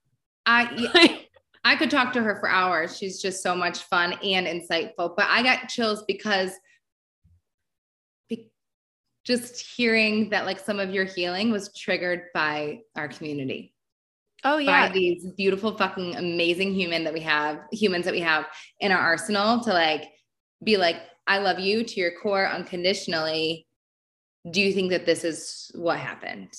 [0.46, 1.26] I
[1.64, 2.98] I could talk to her for hours.
[2.98, 5.16] She's just so much fun and insightful.
[5.16, 6.52] But I got chills because
[8.30, 8.50] be,
[9.26, 13.74] just hearing that like some of your healing was triggered by our community.
[14.44, 14.88] Oh yeah.
[14.88, 18.46] By these beautiful fucking amazing human that we have, humans that we have
[18.80, 20.06] in our arsenal to like
[20.64, 23.68] be like, I love you to your core unconditionally.
[24.50, 26.54] Do you think that this is what happened?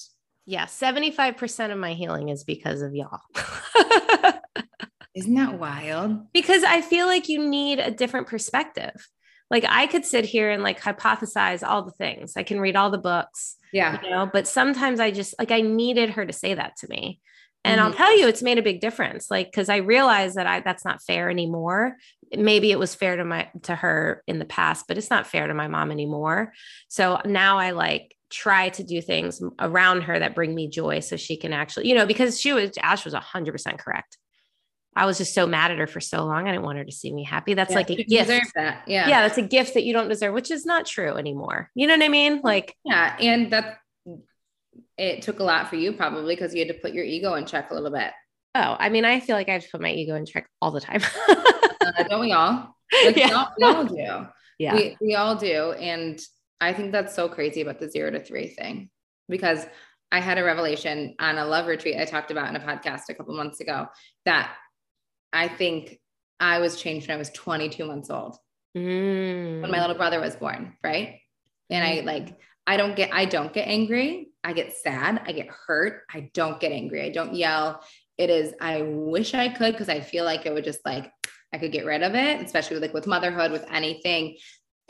[0.47, 3.21] Yeah, 75% of my healing is because of y'all.
[5.15, 6.33] Isn't that wild?
[6.33, 8.95] Because I feel like you need a different perspective.
[9.51, 12.35] Like I could sit here and like hypothesize all the things.
[12.37, 13.57] I can read all the books.
[13.73, 14.01] Yeah.
[14.03, 17.21] You know, but sometimes I just like I needed her to say that to me.
[17.65, 17.89] And mm-hmm.
[17.89, 19.31] I'll tell you, it's made a big difference.
[19.31, 21.97] Like, cause I realized that I that's not fair anymore.
[22.33, 25.49] Maybe it was fair to my to her in the past, but it's not fair
[25.49, 26.53] to my mom anymore.
[26.89, 31.17] So now I like try to do things around her that bring me joy so
[31.17, 34.17] she can actually, you know, because she was Ash was hundred percent correct.
[34.97, 36.49] I was just so mad at her for so long.
[36.49, 37.55] I didn't want her to see me happy.
[37.55, 38.53] That's yeah, like a gift.
[38.55, 38.83] That.
[38.87, 39.09] Yeah.
[39.09, 39.23] Yeah.
[39.23, 41.71] That's a gift that you don't deserve, which is not true anymore.
[41.75, 42.41] You know what I mean?
[42.43, 43.17] Like, yeah.
[43.21, 43.79] And that
[44.99, 47.47] it took a lot for you probably because you had to put your ego in
[47.47, 48.11] check a little bit.
[48.55, 50.73] Oh, I mean, I feel like I have to put my ego in check all
[50.73, 51.01] the time.
[51.29, 52.77] uh, don't we all?
[53.05, 53.29] Like, yeah.
[53.29, 54.29] we, all, we all do.
[54.59, 54.75] Yeah.
[54.75, 55.73] We, we all do.
[55.73, 56.21] And
[56.61, 58.91] I think that's so crazy about the zero to three thing
[59.29, 59.65] because
[60.13, 63.15] I had a revelation on a love retreat I talked about in a podcast a
[63.15, 63.87] couple months ago
[64.25, 64.53] that
[65.33, 65.99] I think
[66.39, 68.37] I was changed when I was 22 months old.
[68.77, 69.63] Mm.
[69.63, 71.21] When my little brother was born, right?
[71.69, 74.29] And I like I don't get I don't get angry.
[74.43, 76.03] I get sad, I get hurt.
[76.13, 77.03] I don't get angry.
[77.03, 77.83] I don't yell.
[78.17, 81.13] It is I wish I could because I feel like it would just like
[81.53, 84.37] I could get rid of it, especially like with motherhood, with anything.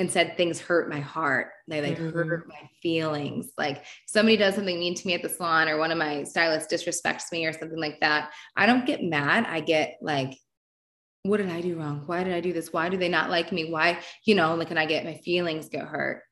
[0.01, 1.49] Instead, things hurt my heart.
[1.69, 2.17] They like mm-hmm.
[2.17, 3.51] hurt my feelings.
[3.59, 6.73] Like somebody does something mean to me at the salon, or one of my stylists
[6.73, 8.31] disrespects me, or something like that.
[8.57, 9.45] I don't get mad.
[9.47, 10.39] I get like,
[11.25, 12.05] what did I do wrong?
[12.07, 12.73] Why did I do this?
[12.73, 13.71] Why do they not like me?
[13.71, 16.23] Why, you know, like, and I get my feelings get hurt.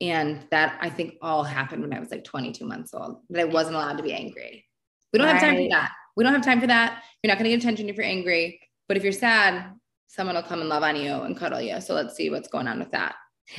[0.00, 3.44] And that I think all happened when I was like 22 months old, that I
[3.44, 4.66] wasn't allowed to be angry.
[5.12, 5.36] We don't right.
[5.36, 5.92] have time for that.
[6.16, 7.04] We don't have time for that.
[7.22, 8.60] You're not going to get attention if you're angry.
[8.88, 9.74] But if you're sad,
[10.12, 11.80] someone will come and love on you and cuddle you.
[11.80, 13.14] So let's see what's going on with that.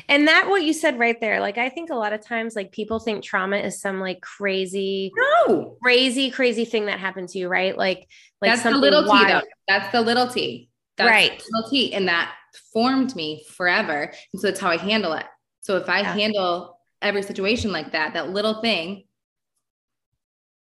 [0.07, 2.71] And that what you said right there, like I think a lot of times like
[2.71, 5.11] people think trauma is some like crazy,
[5.47, 7.75] no, crazy, crazy thing that happened to you, right?
[7.75, 8.07] Like,
[8.39, 9.27] like that's the little wild.
[9.27, 9.41] T though.
[9.67, 10.69] That's the little T.
[10.97, 11.43] That's right.
[11.51, 11.93] little T.
[11.93, 12.31] And that
[12.71, 14.13] formed me forever.
[14.31, 15.25] And so that's how I handle it.
[15.61, 16.13] So if I yeah.
[16.13, 19.05] handle every situation like that, that little thing.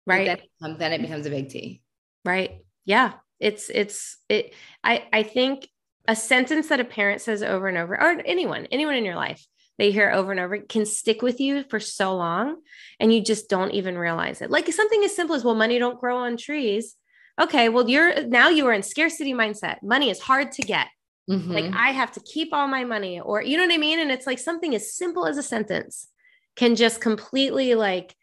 [0.08, 0.26] Right.
[0.26, 1.82] Then becomes, then it becomes a big T.
[2.26, 2.62] Right.
[2.86, 3.14] Yeah.
[3.40, 5.68] It's, it's, it, I, I think
[6.08, 9.46] a sentence that a parent says over and over, or anyone, anyone in your life,
[9.78, 12.58] they hear over and over can stick with you for so long
[13.00, 14.50] and you just don't even realize it.
[14.50, 16.96] Like something as simple as, well, money don't grow on trees.
[17.40, 17.70] Okay.
[17.70, 19.84] Well, you're now you are in scarcity mindset.
[19.84, 20.88] Money is hard to get.
[21.30, 21.52] Mm-hmm.
[21.52, 24.00] Like I have to keep all my money or, you know what I mean?
[24.00, 26.08] And it's like something as simple as a sentence
[26.56, 28.16] can just completely like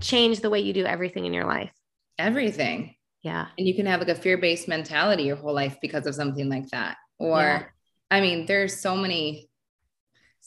[0.00, 1.72] change the way you do everything in your life.
[2.18, 2.94] Everything.
[3.22, 3.46] Yeah.
[3.56, 6.48] And you can have like a fear based mentality your whole life because of something
[6.48, 6.96] like that.
[7.18, 7.64] Or, yeah.
[8.10, 9.48] I mean, there's so many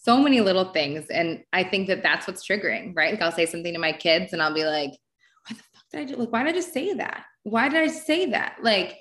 [0.05, 1.07] so many little things.
[1.09, 3.11] And I think that that's what's triggering, right?
[3.11, 6.01] Like I'll say something to my kids and I'll be like, why the fuck did
[6.01, 6.15] I do?
[6.17, 7.23] Like, why did I just say that?
[7.41, 8.57] Why did I say that?
[8.61, 8.97] Like,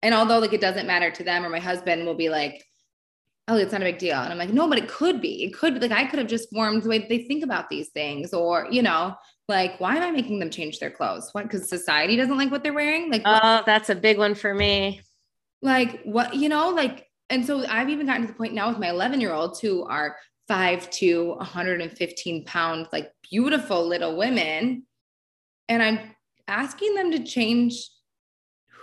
[0.00, 2.64] and although like it doesn't matter to them or my husband will be like,
[3.48, 4.16] oh, it's not a big deal.
[4.16, 5.42] And I'm like, no, but it could be.
[5.42, 7.88] It could be like I could have just formed the way they think about these
[7.88, 8.32] things.
[8.32, 9.16] Or, you know,
[9.48, 11.28] like, why am I making them change their clothes?
[11.32, 11.44] What?
[11.44, 13.10] Because society doesn't like what they're wearing?
[13.10, 15.02] Like, oh, that's a big one for me.
[15.60, 18.78] Like, what, you know, like, and so I've even gotten to the point now with
[18.78, 20.16] my 11 year olds who are
[20.48, 24.84] five to 115 pounds, like beautiful little women.
[25.68, 25.98] And I'm
[26.48, 27.88] asking them to change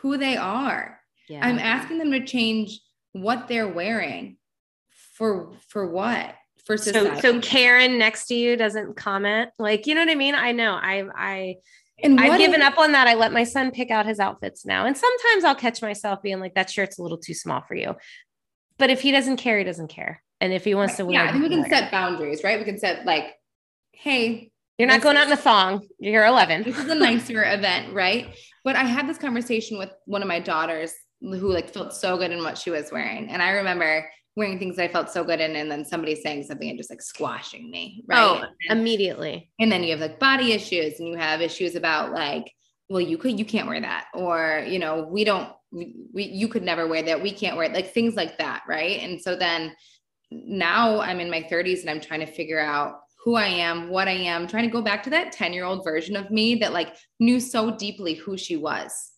[0.01, 0.99] who they are.
[1.29, 1.45] Yeah.
[1.45, 2.81] I'm asking them to change
[3.13, 4.37] what they're wearing
[5.13, 6.35] for for what?
[6.65, 7.21] For society.
[7.21, 9.49] So, so Karen next to you doesn't comment.
[9.57, 10.35] Like, you know what I mean?
[10.35, 10.73] I know.
[10.73, 11.55] I I
[12.03, 13.07] and I've given up on that.
[13.07, 14.85] I let my son pick out his outfits now.
[14.85, 17.95] And sometimes I'll catch myself being like, that shirt's a little too small for you.
[18.77, 20.23] But if he doesn't care, he doesn't care.
[20.39, 22.57] And if he wants to wear, yeah, I think we can set boundaries, right?
[22.57, 23.35] We can set like,
[23.91, 25.85] hey, you're not going out in a thong.
[25.99, 26.63] You're 11.
[26.63, 28.35] This is a nicer event, right?
[28.63, 32.31] But I had this conversation with one of my daughters who like felt so good
[32.31, 35.39] in what she was wearing, and I remember wearing things that I felt so good
[35.39, 38.19] in, and then somebody saying something and just like squashing me, right?
[38.19, 39.51] Oh, and, immediately.
[39.59, 42.51] And then you have like body issues, and you have issues about like,
[42.89, 46.47] well, you could, you can't wear that, or you know, we don't, we, we you
[46.47, 48.99] could never wear that, we can't wear it, like things like that, right?
[49.01, 49.73] And so then
[50.31, 54.07] now I'm in my 30s and I'm trying to figure out who I am, what
[54.07, 56.73] I am, trying to go back to that 10 year old version of me that
[56.73, 59.10] like knew so deeply who she was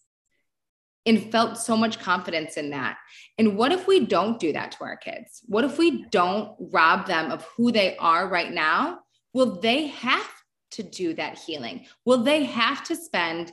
[1.05, 2.97] and felt so much confidence in that.
[3.37, 5.41] And what if we don't do that to our kids?
[5.45, 8.99] What if we don't rob them of who they are right now?
[9.33, 10.29] Will they have
[10.71, 11.85] to do that healing?
[12.05, 13.51] Will they have to spend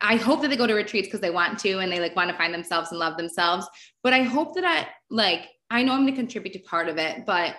[0.00, 2.30] I hope that they go to retreats because they want to and they like want
[2.30, 3.66] to find themselves and love themselves.
[4.02, 6.98] But I hope that I like I know I'm going to contribute to part of
[6.98, 7.56] it, but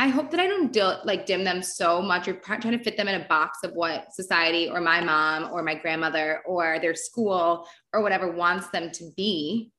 [0.00, 2.96] I hope that I don't dil- like dim them so much or trying to fit
[2.96, 6.94] them in a box of what society or my mom or my grandmother or their
[6.94, 9.72] school or whatever wants them to be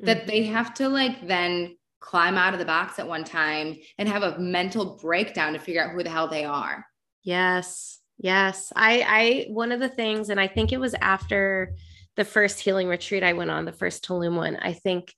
[0.00, 0.06] mm-hmm.
[0.06, 4.08] that they have to like then climb out of the box at one time and
[4.08, 6.86] have a mental breakdown to figure out who the hell they are.
[7.24, 7.98] Yes.
[8.18, 8.72] Yes.
[8.76, 11.74] I I one of the things and I think it was after
[12.14, 15.12] the first healing retreat I went on, the first Tulum one, I think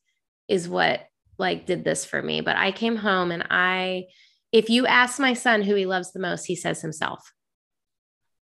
[0.49, 1.03] is what
[1.39, 2.41] like did this for me.
[2.41, 4.07] But I came home and I,
[4.53, 7.33] if you ask my son who he loves the most, he says himself.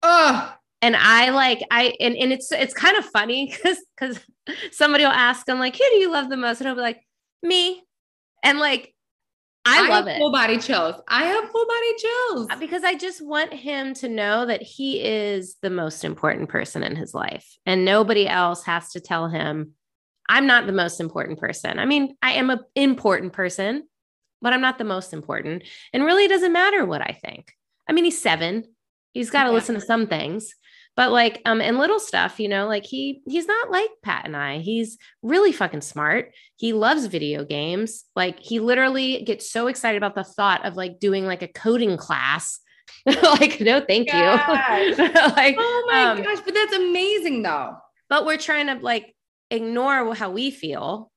[0.03, 4.21] Oh, and I like I and, and it's it's kind of funny because because
[4.73, 6.61] somebody will ask him like, who do you love the most?
[6.61, 7.03] And he'll be like,
[7.43, 7.83] me.
[8.43, 8.95] And like
[9.67, 10.17] I, I love it.
[10.17, 10.97] Full body chills.
[11.07, 15.03] I have full body chills uh, because I just want him to know that he
[15.03, 19.75] is the most important person in his life, and nobody else has to tell him
[20.31, 21.79] I'm not the most important person.
[21.79, 23.89] I mean, I am an important person,
[24.41, 25.65] but I'm not the most important.
[25.93, 27.53] And really, it doesn't matter what I think.
[27.89, 28.65] I mean, he's seven.
[29.13, 29.55] He's got to yeah.
[29.55, 30.55] listen to some things,
[30.97, 34.37] but like, um, and little stuff, you know, like he he's not like Pat and
[34.37, 34.59] I.
[34.59, 36.33] He's really fucking smart.
[36.57, 38.05] He loves video games.
[38.15, 41.97] Like, he literally gets so excited about the thought of like doing like a coding
[41.97, 42.61] class.
[43.07, 44.19] like, no, thank you.
[44.21, 47.77] like, oh my um, gosh, but that's amazing though.
[48.09, 49.15] But we're trying to like
[49.51, 51.11] ignore how we feel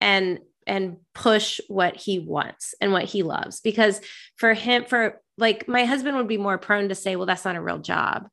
[0.00, 3.60] and and push what he wants and what he loves.
[3.60, 4.00] Because
[4.36, 7.56] for him for like my husband would be more prone to say well that's not
[7.56, 8.28] a real job.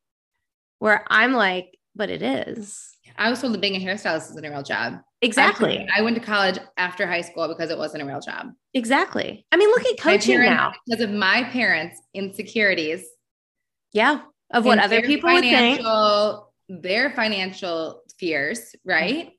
[0.80, 2.92] Where i'm like but it is.
[3.18, 5.00] I was told that being a hairstylist isn't a real job.
[5.24, 5.80] Exactly.
[5.80, 8.52] Actually, i went to college after high school because it wasn't a real job.
[8.76, 9.46] Exactly.
[9.52, 10.74] I mean look at coaching now.
[10.86, 13.04] because of my parents insecurities.
[13.94, 15.82] Yeah of what other people would think.
[16.70, 19.32] their financial fears right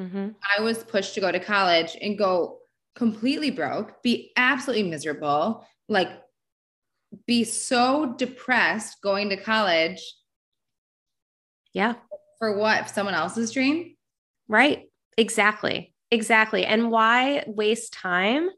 [0.00, 0.28] Mm-hmm.
[0.58, 2.58] I was pushed to go to college and go
[2.94, 6.08] completely broke, be absolutely miserable, like
[7.26, 10.00] be so depressed going to college.
[11.72, 11.94] Yeah.
[12.38, 12.90] For what?
[12.90, 13.96] Someone else's dream?
[14.48, 14.84] Right.
[15.16, 15.94] Exactly.
[16.10, 16.64] Exactly.
[16.64, 18.50] And why waste time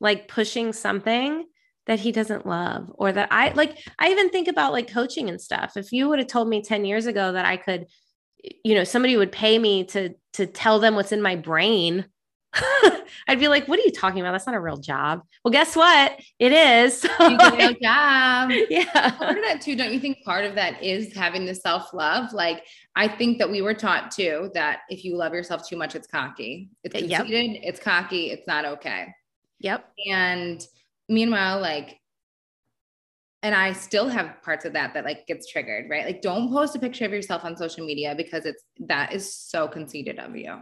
[0.00, 1.46] like pushing something
[1.86, 5.40] that he doesn't love or that I like I even think about like coaching and
[5.40, 5.76] stuff.
[5.76, 7.86] If you would have told me 10 years ago that I could
[8.64, 12.04] you know somebody would pay me to to tell them what's in my brain
[13.28, 14.32] I'd be like, what are you talking about?
[14.32, 15.22] That's not a real job.
[15.44, 16.18] Well, guess what?
[16.38, 17.04] It is.
[17.20, 18.50] you get a real job.
[18.70, 19.10] Yeah.
[19.10, 22.32] Part of that too, don't you think part of that is having the self-love?
[22.32, 22.64] Like
[22.96, 26.06] I think that we were taught too that if you love yourself too much, it's
[26.06, 26.70] cocky.
[26.84, 27.60] It's conceited, yep.
[27.62, 29.14] it's cocky, it's not okay.
[29.60, 29.88] Yep.
[30.10, 30.64] And
[31.08, 31.98] meanwhile, like
[33.42, 36.04] and I still have parts of that that like gets triggered, right?
[36.04, 39.68] Like don't post a picture of yourself on social media because it's that is so
[39.68, 40.58] conceited of you.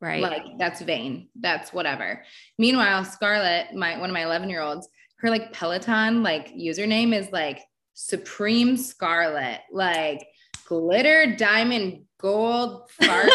[0.00, 0.22] Right.
[0.22, 1.28] Like that's vain.
[1.40, 2.22] That's whatever.
[2.58, 7.30] Meanwhile, Scarlett, my one of my 11 year olds, her like Peloton like username is
[7.32, 7.62] like
[7.94, 10.26] Supreme Scarlet, like
[10.66, 13.28] glitter, diamond, gold, uh,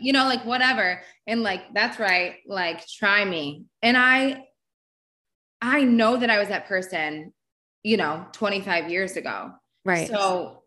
[0.00, 1.02] you know, like whatever.
[1.26, 2.36] And like, that's right.
[2.46, 3.66] Like, try me.
[3.82, 4.44] And I,
[5.60, 7.32] I know that I was that person,
[7.82, 9.52] you know, 25 years ago.
[9.84, 10.08] Right.
[10.08, 10.60] So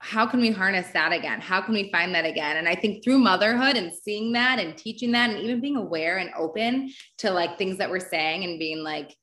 [0.00, 1.40] how can we harness that again?
[1.40, 2.56] How can we find that again?
[2.56, 6.18] And I think through motherhood and seeing that and teaching that and even being aware
[6.18, 9.16] and open to like things that we're saying and being like,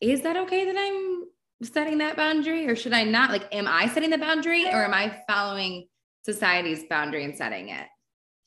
[0.00, 1.24] is that okay that I'm
[1.62, 3.30] setting that boundary or should I not?
[3.30, 5.86] Like, am I setting the boundary or am I following
[6.26, 7.86] society's boundary and setting it?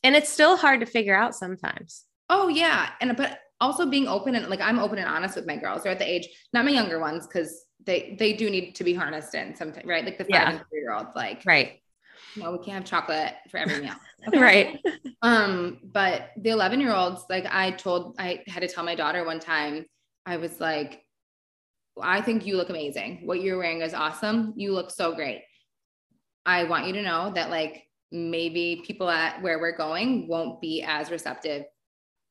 [0.03, 2.03] And it's still hard to figure out sometimes.
[2.29, 2.89] Oh, yeah.
[3.01, 5.83] And, but also being open and like I'm open and honest with my girls.
[5.83, 8.93] They're at the age, not my younger ones, because they they do need to be
[8.93, 10.05] harnessed in something, right?
[10.05, 10.49] Like the five yeah.
[10.51, 11.79] and three year olds, like right.
[12.35, 13.93] No, we can't have chocolate for every meal.
[14.25, 14.39] Okay?
[14.39, 14.79] right.
[15.21, 19.25] Um, but the 11 year olds, like I told, I had to tell my daughter
[19.25, 19.85] one time,
[20.25, 21.03] I was like,
[22.01, 23.23] I think you look amazing.
[23.25, 24.53] What you're wearing is awesome.
[24.55, 25.41] You look so great.
[26.45, 30.83] I want you to know that like maybe people at where we're going won't be
[30.83, 31.65] as receptive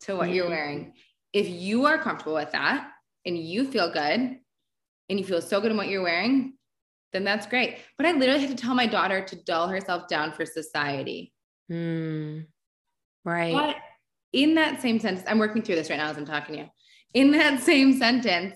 [0.02, 0.34] to what mm-hmm.
[0.34, 0.94] you're wearing.
[1.34, 2.90] If you are comfortable with that
[3.26, 4.38] and you feel good,
[5.08, 6.54] and you feel so good in what you're wearing,
[7.12, 7.78] then that's great.
[7.96, 11.32] But I literally had to tell my daughter to dull herself down for society.
[11.70, 12.46] Mm,
[13.24, 13.52] right.
[13.52, 13.76] But
[14.32, 16.68] in that same sentence, I'm working through this right now as I'm talking to you.
[17.14, 18.54] In that same sentence,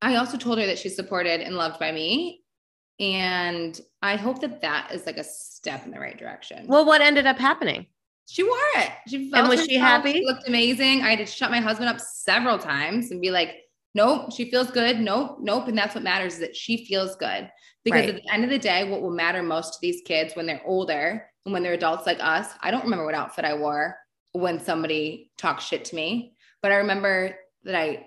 [0.00, 2.42] I also told her that she's supported and loved by me.
[2.98, 6.66] And I hope that that is like a step in the right direction.
[6.66, 7.86] Well, what ended up happening?
[8.28, 8.90] She wore it.
[9.08, 10.12] She and was she happy?
[10.12, 11.02] She looked amazing.
[11.02, 13.61] I had to shut my husband up several times and be like,
[13.94, 15.00] nope, she feels good.
[15.00, 15.68] Nope, nope.
[15.68, 17.50] And that's what matters is that she feels good.
[17.84, 18.08] Because right.
[18.10, 20.62] at the end of the day, what will matter most to these kids when they're
[20.64, 23.96] older and when they're adults like us, I don't remember what outfit I wore
[24.32, 28.06] when somebody talked shit to me, but I remember that I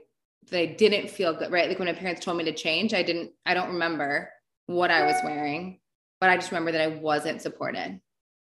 [0.49, 1.67] that I didn't feel good, right?
[1.67, 4.29] Like when my parents told me to change, I didn't, I don't remember
[4.67, 5.79] what I was wearing,
[6.19, 7.99] but I just remember that I wasn't supported.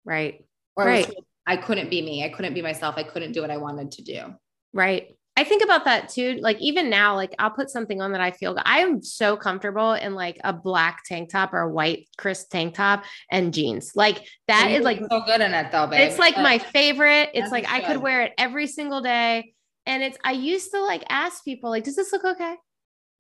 [0.05, 0.45] Right.
[0.77, 1.11] Or right.
[1.47, 2.25] I, I couldn't be me.
[2.25, 2.97] I couldn't be myself.
[2.99, 4.35] I couldn't do what I wanted to do.
[4.73, 5.16] Right.
[5.39, 6.39] I think about that too.
[6.41, 9.93] Like even now, like I'll put something on that I feel I am so comfortable
[9.93, 13.93] in like a black tank top or a white crisp tank top and jeans.
[13.95, 16.01] Like that is like so good in it though, babe.
[16.01, 17.31] It's like my favorite.
[17.35, 19.53] It's like I could wear it every single day.
[19.85, 22.57] And it's I used to like ask people, like, does this look okay?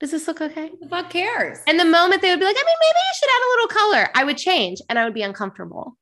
[0.00, 0.68] Does this look okay?
[0.68, 1.58] Who the fuck cares?
[1.66, 3.68] And the moment they would be like, I mean, maybe I should add a little
[3.68, 5.96] color, I would change and I would be uncomfortable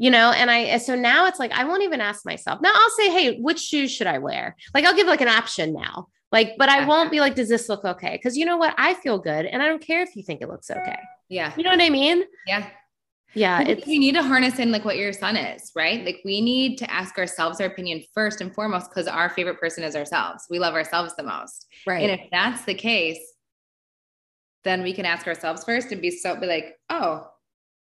[0.00, 2.90] you know and i so now it's like i won't even ask myself now i'll
[2.96, 4.56] say hey which shoes should i wear?
[4.74, 6.08] Like i'll give like an option now.
[6.32, 8.12] Like but i won't be like does this look okay?
[8.16, 8.74] Because you know what?
[8.78, 10.98] I feel good and i don't care if you think it looks okay.
[11.28, 11.52] Yeah.
[11.56, 12.24] You know what i mean?
[12.46, 12.66] Yeah.
[13.34, 16.02] Yeah it's we need to harness in like what your son is right?
[16.02, 19.84] Like we need to ask ourselves our opinion first and foremost because our favorite person
[19.84, 20.46] is ourselves.
[20.48, 21.66] We love ourselves the most.
[21.86, 22.08] Right.
[22.08, 23.20] and if that's the case
[24.64, 27.26] then we can ask ourselves first and be so be like oh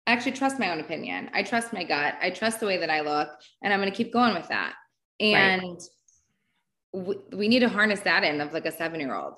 [0.05, 1.29] I actually trust my own opinion.
[1.33, 2.15] I trust my gut.
[2.21, 3.29] I trust the way that I look,
[3.61, 4.73] and I'm going to keep going with that.
[5.19, 5.81] And right.
[7.31, 9.35] we, we need to harness that in of like a seven year old.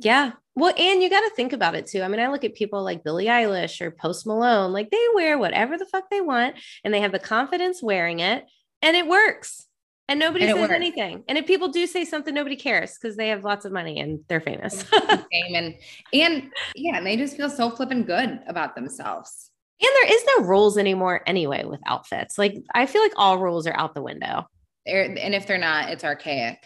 [0.00, 0.32] Yeah.
[0.54, 2.02] Well, and you got to think about it too.
[2.02, 5.38] I mean, I look at people like Billie Eilish or Post Malone, like they wear
[5.38, 8.44] whatever the fuck they want and they have the confidence wearing it
[8.82, 9.66] and it works.
[10.08, 11.22] And nobody and says anything.
[11.28, 14.20] And if people do say something, nobody cares because they have lots of money and
[14.26, 14.84] they're famous.
[15.32, 15.74] and
[16.14, 19.50] and yeah, and they just feel so flipping good about themselves.
[19.80, 22.36] And there is no rules anymore anyway with outfits.
[22.36, 24.46] Like I feel like all rules are out the window.
[24.84, 26.58] They're, and if they're not, it's archaic.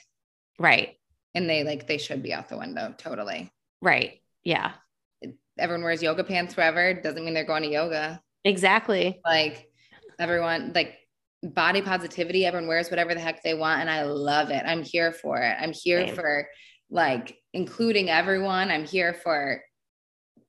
[0.58, 0.96] Right.
[1.34, 3.50] And they like they should be out the window totally.
[3.80, 4.20] Right.
[4.44, 4.72] Yeah.
[5.58, 6.94] Everyone wears yoga pants forever.
[6.94, 8.20] Doesn't mean they're going to yoga.
[8.44, 9.20] Exactly.
[9.24, 9.68] Like
[10.18, 10.98] everyone like
[11.42, 13.80] body positivity, everyone wears whatever the heck they want.
[13.80, 14.62] And I love it.
[14.66, 15.56] I'm here for it.
[15.60, 16.14] I'm here Same.
[16.14, 16.48] for
[16.90, 18.70] like including everyone.
[18.70, 19.62] I'm here for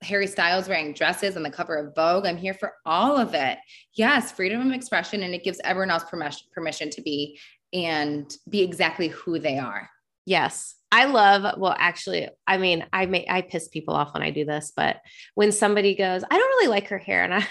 [0.03, 2.25] Harry Styles wearing dresses on the cover of Vogue.
[2.25, 3.57] I'm here for all of it.
[3.93, 7.39] Yes, freedom of expression, and it gives everyone else permission permission to be
[7.73, 9.89] and be exactly who they are.
[10.25, 10.75] Yes.
[10.91, 14.45] I love, well, actually, I mean, I may, I piss people off when I do
[14.45, 14.97] this, but
[15.33, 17.23] when somebody goes, I don't really like her hair.
[17.23, 17.47] And I,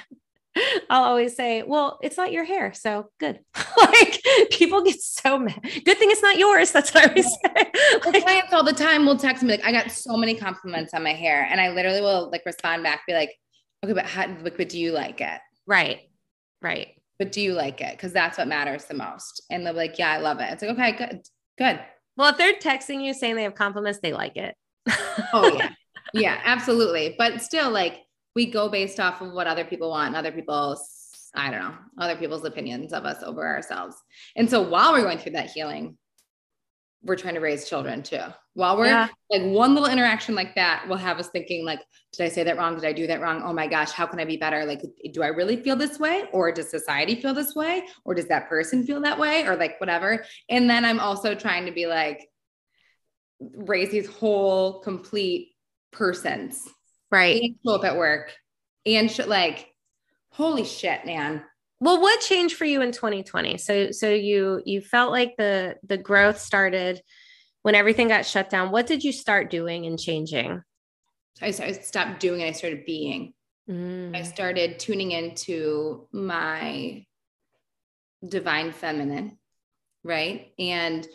[0.90, 2.72] I'll always say, well, it's not your hair.
[2.74, 3.40] So good.
[3.76, 5.60] like people get so mad.
[5.62, 6.72] Good thing it's not yours.
[6.72, 8.00] That's what I always say.
[8.04, 11.02] like, clients all the time will text me like, I got so many compliments on
[11.02, 11.46] my hair.
[11.50, 13.34] And I literally will like respond back, be like,
[13.84, 15.40] okay, but how, but do you like it?
[15.66, 16.00] Right.
[16.60, 16.88] Right.
[17.18, 17.98] But do you like it?
[17.98, 19.42] Cause that's what matters the most.
[19.50, 20.50] And they'll be like, yeah, I love it.
[20.50, 21.22] It's like, okay, good.
[21.58, 21.80] Good.
[22.16, 24.54] Well, if they're texting you saying they have compliments, they like it.
[25.32, 25.70] oh yeah.
[26.14, 27.14] Yeah, absolutely.
[27.16, 28.00] But still like
[28.34, 30.98] we go based off of what other people want and other people's
[31.34, 33.96] I don't know, other people's opinions of us over ourselves.
[34.36, 35.96] And so while we're going through that healing,
[37.02, 38.20] we're trying to raise children too.
[38.54, 39.08] While we're yeah.
[39.30, 41.80] like one little interaction like that will have us thinking like,
[42.12, 42.74] did I say that wrong?
[42.74, 43.42] Did I do that wrong?
[43.42, 44.66] Oh my gosh, how can I be better?
[44.66, 46.24] Like, do I really feel this way?
[46.32, 47.84] Or does society feel this way?
[48.04, 49.46] Or does that person feel that way?
[49.46, 50.24] Or like whatever.
[50.50, 52.28] And then I'm also trying to be like,
[53.40, 55.52] raise these whole complete
[55.92, 56.68] persons
[57.12, 57.42] right.
[57.42, 58.32] And show up at work
[58.86, 59.72] and sh- like
[60.30, 61.44] holy shit man.
[61.80, 65.98] Well what changed for you in 2020 so so you you felt like the the
[65.98, 67.00] growth started
[67.62, 68.72] when everything got shut down.
[68.72, 70.62] What did you start doing and changing?
[71.40, 72.48] I, I stopped doing it.
[72.48, 73.34] I started being.
[73.70, 74.16] Mm.
[74.16, 77.06] i started tuning into my
[78.28, 79.38] divine feminine
[80.04, 80.52] right?
[80.58, 81.06] And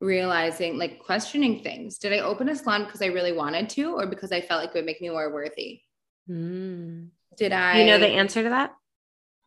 [0.00, 1.98] realizing like questioning things.
[1.98, 4.70] Did i open a salon because i really wanted to or because i felt like
[4.70, 5.82] it would make me more worthy?
[6.28, 7.08] Mm.
[7.36, 8.74] did i you know the answer to that?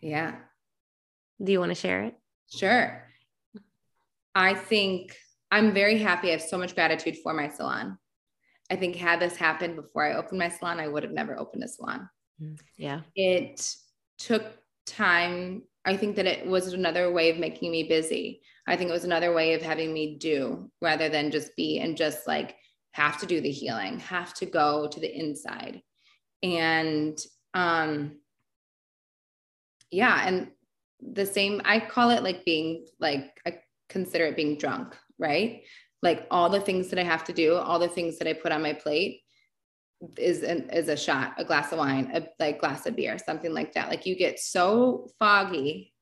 [0.01, 0.35] Yeah.
[1.41, 2.15] Do you want to share it?
[2.53, 3.03] Sure.
[4.35, 5.15] I think
[5.51, 6.29] i'm very happy.
[6.29, 7.97] I have so much gratitude for my salon.
[8.69, 11.63] I think had this happened before i opened my salon i would have never opened
[11.63, 12.09] a salon.
[12.41, 13.01] Mm, yeah.
[13.15, 13.75] It
[14.17, 14.43] took
[14.85, 18.93] time i think that it was another way of making me busy I think it
[18.93, 22.55] was another way of having me do rather than just be and just like
[22.91, 25.81] have to do the healing, have to go to the inside.
[26.41, 27.17] And
[27.53, 28.19] um
[29.91, 30.51] yeah, and
[31.01, 33.59] the same I call it like being like I
[33.89, 35.63] consider it being drunk, right?
[36.01, 38.51] Like all the things that I have to do, all the things that I put
[38.51, 39.21] on my plate
[40.17, 43.53] is an, is a shot, a glass of wine, a like glass of beer, something
[43.53, 43.89] like that.
[43.89, 45.93] Like you get so foggy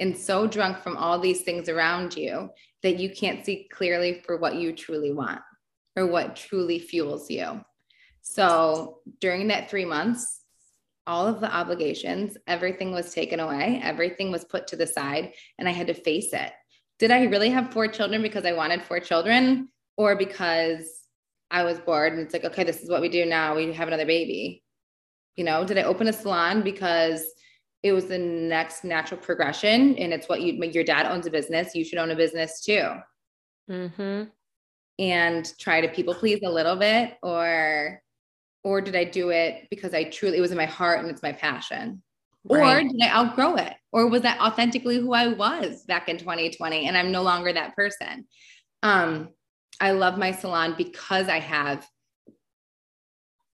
[0.00, 2.50] and so drunk from all these things around you
[2.82, 5.40] that you can't see clearly for what you truly want
[5.96, 7.60] or what truly fuels you.
[8.22, 10.40] So during that three months,
[11.06, 15.68] all of the obligations, everything was taken away, everything was put to the side, and
[15.68, 16.52] I had to face it.
[16.98, 21.05] Did I really have four children because I wanted four children or because
[21.50, 23.54] I was bored and it's like, okay, this is what we do now.
[23.54, 24.62] We have another baby.
[25.36, 27.24] You know, did I open a salon because
[27.86, 31.74] it was the next natural progression and it's what you your dad owns a business
[31.74, 32.90] you should own a business too
[33.70, 34.24] mm-hmm.
[34.98, 38.02] and try to people please a little bit or
[38.64, 41.22] or did i do it because i truly it was in my heart and it's
[41.22, 42.02] my passion
[42.44, 42.78] right.
[42.78, 46.88] or did i outgrow it or was that authentically who i was back in 2020
[46.88, 48.26] and i'm no longer that person
[48.82, 49.28] um
[49.80, 51.86] i love my salon because i have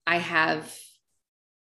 [0.08, 0.74] i have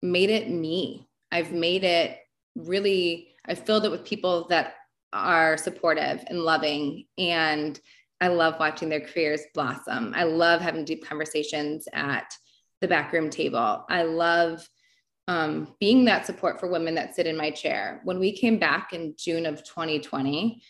[0.02, 2.18] made it me i've made it
[2.56, 4.74] really I've filled it with people that
[5.12, 7.78] are supportive and loving and
[8.20, 10.12] I love watching their careers blossom.
[10.14, 12.32] I love having deep conversations at
[12.80, 13.84] the backroom table.
[13.88, 14.66] I love
[15.28, 18.00] um, being that support for women that sit in my chair.
[18.04, 20.62] When we came back in June of 2020,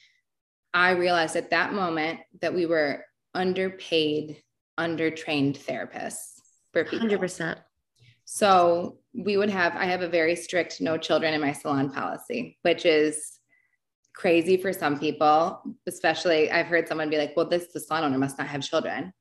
[0.75, 3.05] I realized at that moment that we were
[3.35, 4.43] underpaid,
[4.79, 6.41] undertrained therapists
[6.73, 7.09] for people.
[7.09, 7.57] 100%.
[8.25, 12.59] So we would have, I have a very strict no children in my salon policy,
[12.63, 13.39] which is
[14.15, 18.19] crazy for some people, especially I've heard someone be like, well, this, the salon owner
[18.19, 19.13] must not have children.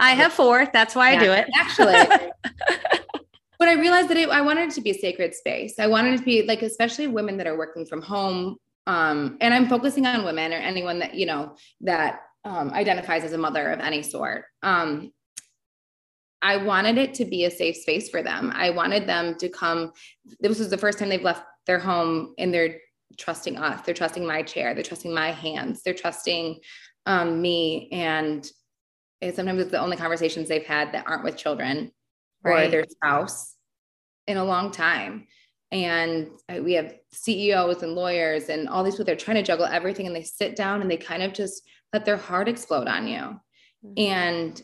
[0.00, 0.68] I have four.
[0.72, 1.48] That's why yeah, I do it.
[1.54, 2.18] Actually.
[3.58, 5.78] but I realized that it, I wanted it to be a sacred space.
[5.78, 8.56] I wanted it to be like, especially women that are working from home.
[8.86, 13.32] Um, and I'm focusing on women or anyone that, you know, that um, identifies as
[13.32, 14.44] a mother of any sort.
[14.62, 15.12] Um,
[16.42, 18.50] I wanted it to be a safe space for them.
[18.54, 19.92] I wanted them to come.
[20.40, 22.78] This was the first time they've left their home and they're
[23.18, 23.82] trusting us.
[23.82, 24.74] They're trusting my chair.
[24.74, 25.82] They're trusting my hands.
[25.82, 26.60] They're trusting
[27.06, 27.88] um, me.
[27.92, 28.48] And
[29.20, 31.92] it, sometimes it's the only conversations they've had that aren't with children
[32.42, 32.68] right.
[32.68, 33.56] or their spouse
[34.26, 35.26] in a long time.
[35.72, 36.30] And
[36.62, 40.16] we have CEOs and lawyers and all these people, they're trying to juggle everything and
[40.16, 41.62] they sit down and they kind of just
[41.92, 43.40] let their heart explode on you.
[43.84, 43.92] Mm-hmm.
[43.96, 44.62] And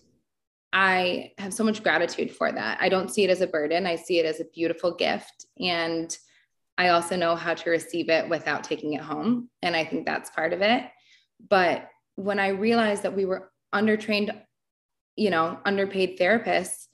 [0.72, 2.79] I have so much gratitude for that.
[2.81, 5.47] I don't see it as a burden, I see it as a beautiful gift.
[5.59, 6.16] And
[6.79, 9.49] I also know how to receive it without taking it home.
[9.62, 10.85] And I think that's part of it.
[11.49, 14.39] But when I realized that we were undertrained,
[15.16, 16.87] you know, underpaid therapists,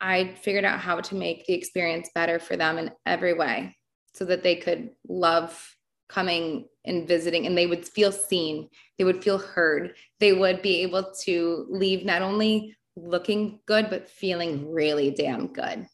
[0.00, 3.76] I figured out how to make the experience better for them in every way
[4.14, 5.76] so that they could love
[6.08, 8.68] coming and visiting and they would feel seen,
[8.98, 14.08] they would feel heard, they would be able to leave not only looking good, but
[14.08, 15.86] feeling really damn good.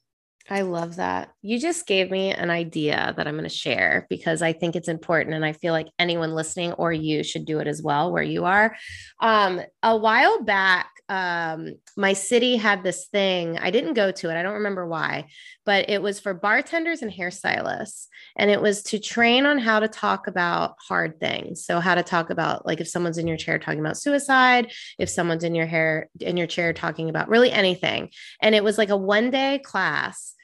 [0.50, 1.30] I love that.
[1.40, 4.88] You just gave me an idea that I'm going to share because I think it's
[4.88, 5.36] important.
[5.36, 8.44] And I feel like anyone listening or you should do it as well where you
[8.44, 8.76] are.
[9.20, 13.58] Um, a while back, um, my city had this thing.
[13.58, 14.34] I didn't go to it.
[14.34, 15.26] I don't remember why,
[15.66, 18.06] but it was for bartenders and hairstylists.
[18.34, 21.66] And it was to train on how to talk about hard things.
[21.66, 25.10] So, how to talk about, like, if someone's in your chair talking about suicide, if
[25.10, 28.08] someone's in your hair, in your chair talking about really anything.
[28.40, 30.34] And it was like a one day class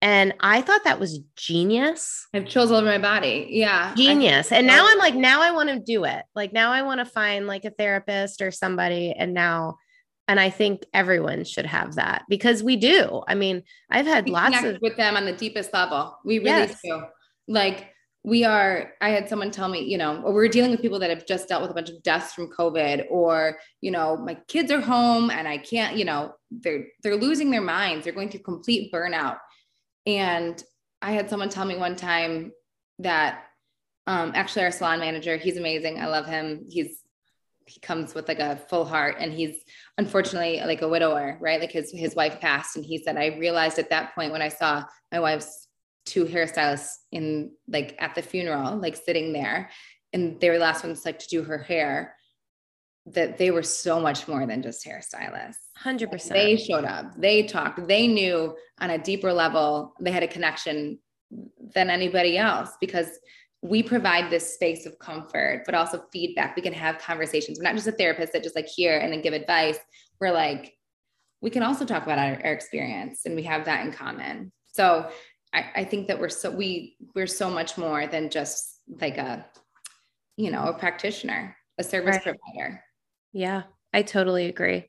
[0.00, 2.28] and I thought that was genius.
[2.32, 3.48] I have chills all over my body.
[3.50, 3.94] Yeah.
[3.96, 4.52] Genius.
[4.52, 6.22] And now I'm like, now I want to do it.
[6.36, 9.12] Like now I want to find like a therapist or somebody.
[9.12, 9.78] And now,
[10.28, 13.22] and I think everyone should have that because we do.
[13.26, 16.16] I mean, I've had we lots of with them on the deepest level.
[16.24, 16.78] We really yes.
[16.84, 17.02] do.
[17.48, 17.88] Like
[18.22, 21.26] we are, I had someone tell me, you know, we're dealing with people that have
[21.26, 24.82] just dealt with a bunch of deaths from COVID, or, you know, my kids are
[24.82, 28.04] home and I can't, you know, they're they're losing their minds.
[28.04, 29.38] They're going through complete burnout
[30.08, 30.62] and
[31.02, 32.52] I had someone tell me one time
[32.98, 33.44] that
[34.06, 36.00] um, actually our salon manager, he's amazing.
[36.00, 36.64] I love him.
[36.68, 37.02] He's
[37.66, 39.62] he comes with like a full heart and he's
[39.98, 41.60] unfortunately like a widower, right?
[41.60, 44.48] Like his his wife passed and he said I realized at that point when I
[44.48, 45.66] saw my wife's
[46.06, 49.70] two hairstylists in like at the funeral, like sitting there
[50.12, 52.14] and they were the last ones like to do her hair
[53.06, 55.56] that they were so much more than just hairstylists.
[55.82, 56.28] 100%.
[56.28, 60.98] They showed up, they talked, they knew on a deeper level, they had a connection
[61.74, 63.18] than anybody else because
[63.62, 66.54] we provide this space of comfort, but also feedback.
[66.54, 67.58] We can have conversations.
[67.58, 69.78] We're not just a therapist that just like hear and then give advice.
[70.20, 70.74] We're like,
[71.40, 74.52] we can also talk about our, our experience and we have that in common.
[74.66, 75.08] So
[75.52, 79.46] I, I think that we're so we we're so much more than just like a,
[80.36, 82.36] you know, a practitioner, a service right.
[82.36, 82.84] provider.
[83.32, 84.88] Yeah, I totally agree.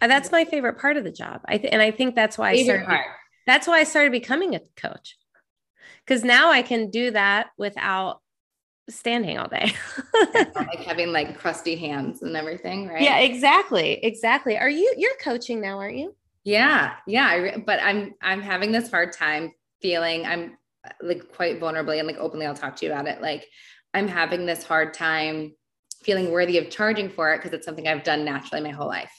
[0.00, 1.42] That's my favorite part of the job.
[1.46, 3.04] I th- and I think that's why favorite I started.
[3.04, 3.06] Part.
[3.46, 5.16] That's why I started becoming a coach,
[6.06, 8.20] because now I can do that without
[8.88, 9.72] standing all day.
[10.34, 13.02] like having like crusty hands and everything, right?
[13.02, 14.58] Yeah, exactly, exactly.
[14.58, 16.14] Are you you're coaching now, aren't you?
[16.44, 17.26] Yeah, yeah.
[17.26, 20.56] I, but I'm I'm having this hard time feeling I'm
[21.00, 22.46] like quite vulnerably and like openly.
[22.46, 23.22] I'll talk to you about it.
[23.22, 23.46] Like
[23.94, 25.52] I'm having this hard time
[26.02, 29.12] feeling worthy of charging for it because it's something I've done naturally my whole life.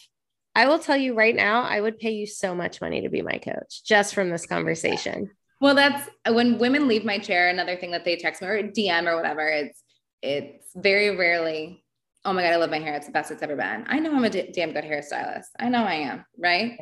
[0.55, 3.21] I will tell you right now, I would pay you so much money to be
[3.21, 5.31] my coach just from this conversation.
[5.63, 9.07] Well, that's when women leave my chair, another thing that they text me or DM
[9.07, 9.81] or whatever, it's
[10.21, 11.85] it's very rarely,
[12.25, 12.95] oh my God, I love my hair.
[12.95, 13.85] It's the best it's ever been.
[13.87, 15.45] I know I'm a d- damn good hairstylist.
[15.57, 16.77] I know I am, right?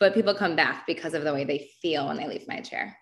[0.00, 2.96] But people come back because of the way they feel when they leave my chair.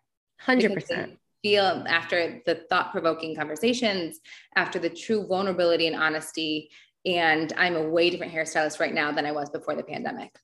[0.47, 4.20] 100% feel after the thought provoking conversations,
[4.55, 6.68] after the true vulnerability and honesty.
[7.07, 10.39] And I'm a way different hairstylist right now than I was before the pandemic.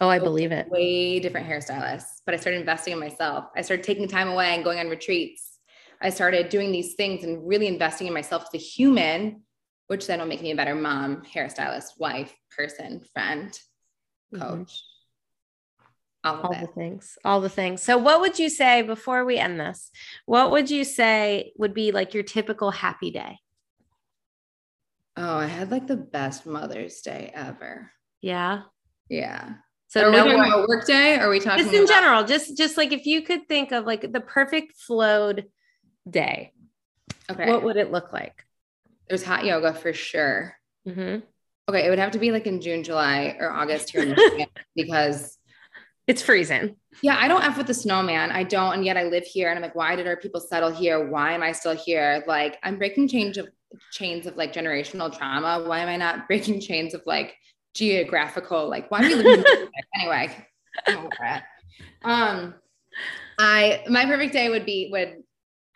[0.00, 0.68] Oh, I believe it.
[0.70, 2.22] Way different hairstylist.
[2.24, 3.46] But I started investing in myself.
[3.56, 5.58] I started taking time away and going on retreats.
[6.00, 9.42] I started doing these things and really investing in myself as a human,
[9.88, 13.50] which then will make me a better mom, hairstylist, wife, person, friend,
[14.32, 14.40] mm-hmm.
[14.40, 14.68] coach.
[14.68, 14.98] Mm-hmm
[16.24, 19.58] all, all the things all the things so what would you say before we end
[19.58, 19.90] this
[20.26, 23.38] what would you say would be like your typical happy day
[25.16, 27.90] oh i had like the best mother's day ever
[28.20, 28.62] yeah
[29.08, 29.54] yeah
[29.88, 31.84] so are no we talking work, about work day or are we talking just in
[31.84, 35.46] about- general just just like if you could think of like the perfect flowed
[36.08, 36.52] day
[37.30, 38.44] okay what would it look like
[39.08, 40.54] there's hot yoga for sure
[40.86, 41.20] mm-hmm.
[41.68, 44.48] okay it would have to be like in june july or august here in michigan
[44.74, 45.38] because
[46.08, 46.76] it's freezing.
[47.02, 48.32] Yeah, I don't F with the snowman.
[48.32, 48.72] I don't.
[48.72, 49.50] And yet I live here.
[49.50, 51.06] And I'm like, why did our people settle here?
[51.06, 52.24] Why am I still here?
[52.26, 53.46] Like, I'm breaking change of
[53.92, 55.62] chains of like generational trauma.
[55.68, 57.36] Why am I not breaking chains of like
[57.78, 58.68] geographical?
[58.68, 59.44] Like, why are we living
[59.94, 60.46] anyway?
[62.02, 62.54] um,
[63.38, 65.22] I my perfect day would be would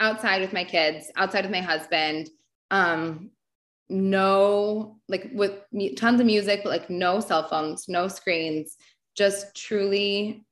[0.01, 2.29] outside with my kids, outside with my husband.
[2.71, 3.31] Um,
[3.89, 5.53] no, like with
[5.97, 8.77] tons of music, but like no cell phones, no screens
[9.15, 10.45] just truly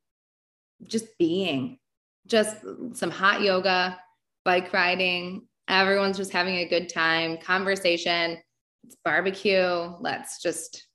[0.87, 1.79] just being
[2.27, 2.57] just
[2.93, 3.99] some hot yoga
[4.45, 8.39] bike riding everyone's just having a good time conversation
[8.85, 10.87] it's barbecue let's just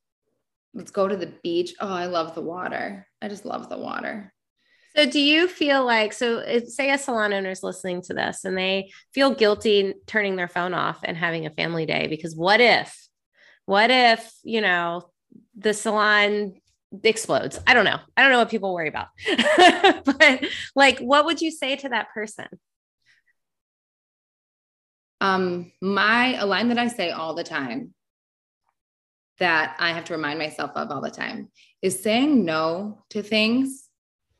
[0.76, 4.32] let's go to the beach oh i love the water i just love the water
[4.96, 8.58] so do you feel like so say a salon owner is listening to this and
[8.58, 13.08] they feel guilty turning their phone off and having a family day because what if
[13.66, 15.02] what if you know
[15.58, 16.54] the salon
[17.04, 17.60] explodes.
[17.68, 18.00] I don't know.
[18.16, 19.08] I don't know what people worry about.
[20.06, 20.46] but
[20.76, 22.48] like what would you say to that person?
[25.22, 27.94] Um my a line that I say all the time
[29.40, 31.50] that I have to remind myself of all the time
[31.82, 33.90] is saying no to things.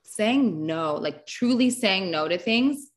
[0.04, 2.90] Saying no, like truly saying no to things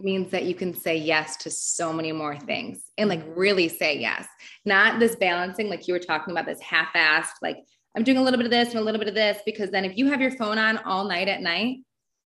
[0.00, 3.96] means that you can say yes to so many more things and like really say
[3.98, 4.26] yes.
[4.64, 7.58] Not this balancing, like you were talking about, this half assed, like
[7.96, 9.38] I'm doing a little bit of this and a little bit of this.
[9.46, 11.78] Because then if you have your phone on all night at night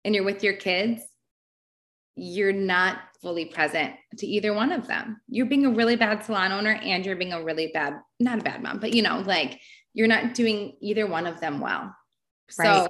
[0.05, 1.03] and you're with your kids,
[2.14, 5.20] you're not fully present to either one of them.
[5.28, 8.42] You're being a really bad salon owner and you're being a really bad, not a
[8.42, 9.60] bad mom, but you know, like
[9.94, 11.94] you're not doing either one of them well.
[12.58, 12.84] Right.
[12.84, 12.88] So,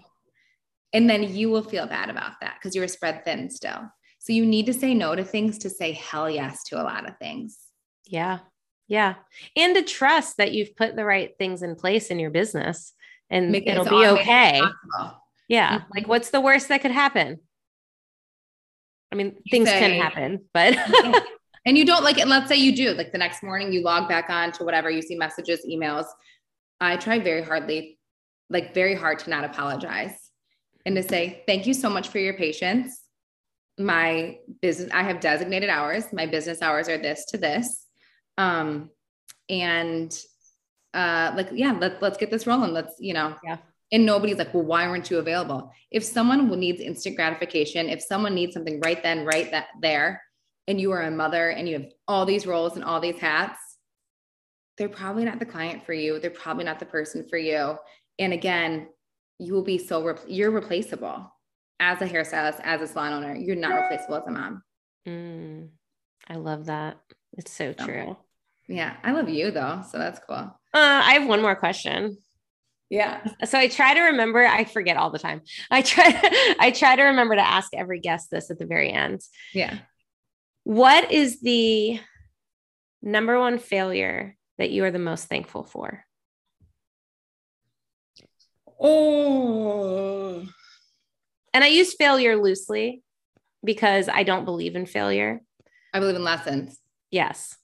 [0.92, 3.80] and then you will feel bad about that because you're spread thin still.
[4.18, 7.08] So you need to say no to things to say hell yes to a lot
[7.08, 7.58] of things.
[8.06, 8.40] Yeah.
[8.88, 9.14] Yeah.
[9.56, 12.92] And to trust that you've put the right things in place in your business
[13.30, 14.62] and Make it'll it be okay.
[15.48, 15.78] Yeah.
[15.78, 15.90] Mm-hmm.
[15.94, 17.40] Like what's the worst that could happen?
[19.12, 20.74] I mean, things say, can happen, but
[21.66, 22.26] and you don't like it.
[22.26, 25.02] Let's say you do, like the next morning you log back on to whatever you
[25.02, 26.06] see messages, emails.
[26.80, 27.98] I try very hardly,
[28.48, 30.14] like very hard to not apologize
[30.86, 33.02] and to say, thank you so much for your patience.
[33.78, 36.12] My business, I have designated hours.
[36.12, 37.86] My business hours are this to this.
[38.38, 38.90] Um,
[39.48, 40.18] and
[40.94, 42.72] uh like, yeah, let, let's get this rolling.
[42.72, 43.58] Let's, you know, yeah
[43.92, 45.70] and nobody's like, well, why weren't you available?
[45.90, 50.22] If someone needs instant gratification, if someone needs something right then, right that there,
[50.66, 53.58] and you are a mother and you have all these roles and all these hats,
[54.78, 56.18] they're probably not the client for you.
[56.18, 57.76] They're probably not the person for you.
[58.18, 58.88] And again,
[59.38, 61.30] you will be so re- you're replaceable
[61.78, 63.34] as a hairstylist, as a salon owner.
[63.34, 64.62] You're not replaceable as a mom.
[65.06, 65.68] Mm,
[66.28, 66.98] I love that.
[67.36, 68.16] It's so, so true.
[68.68, 70.36] Yeah, I love you though, so that's cool.
[70.36, 72.16] Uh, I have one more question.
[72.92, 73.24] Yeah.
[73.46, 75.40] So I try to remember, I forget all the time.
[75.70, 76.04] I try
[76.60, 79.22] I try to remember to ask every guest this at the very end.
[79.54, 79.78] Yeah.
[80.64, 81.98] What is the
[83.00, 86.04] number one failure that you are the most thankful for?
[88.78, 90.46] Oh.
[91.54, 93.02] And I use failure loosely
[93.64, 95.40] because I don't believe in failure.
[95.94, 96.78] I believe in lessons.
[97.10, 97.56] Yes.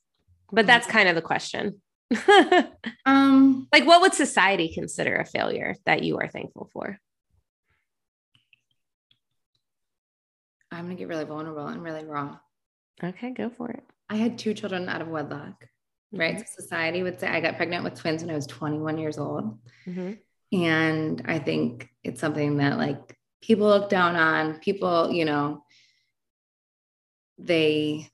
[0.51, 0.67] But mm.
[0.67, 1.81] that's kind of the question.
[3.05, 6.97] Um, like what would society consider a failure that you are thankful for?
[10.71, 12.37] I'm gonna get really vulnerable and really raw.
[13.03, 13.83] Okay, go for it.
[14.09, 16.19] I had two children out of wedlock, mm-hmm.
[16.19, 16.39] right?
[16.39, 19.59] So society would say I got pregnant with twins when I was 21 years old.
[19.87, 20.13] Mm-hmm.
[20.61, 25.63] And I think it's something that like people look down on, people, you know,
[27.37, 28.09] they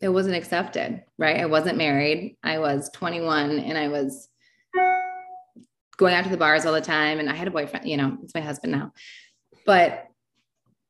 [0.00, 1.40] it wasn't accepted, right?
[1.40, 2.36] I wasn't married.
[2.42, 4.28] I was 21 and I was
[5.96, 7.18] going out to the bars all the time.
[7.18, 8.92] And I had a boyfriend, you know, it's my husband now.
[9.66, 10.06] But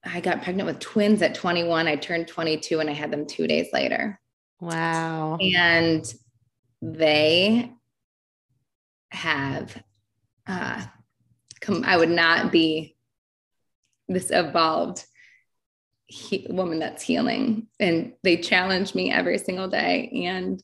[0.04, 1.88] I got pregnant with twins at 21.
[1.88, 4.20] I turned 22 and I had them two days later.
[4.60, 5.38] Wow.
[5.40, 6.04] And
[6.82, 7.72] they
[9.10, 9.82] have,
[10.46, 10.84] uh,
[11.60, 12.96] come, I would not be
[14.08, 15.04] this evolved
[16.08, 17.68] he, woman that's healing.
[17.78, 20.10] And they challenge me every single day.
[20.26, 20.62] And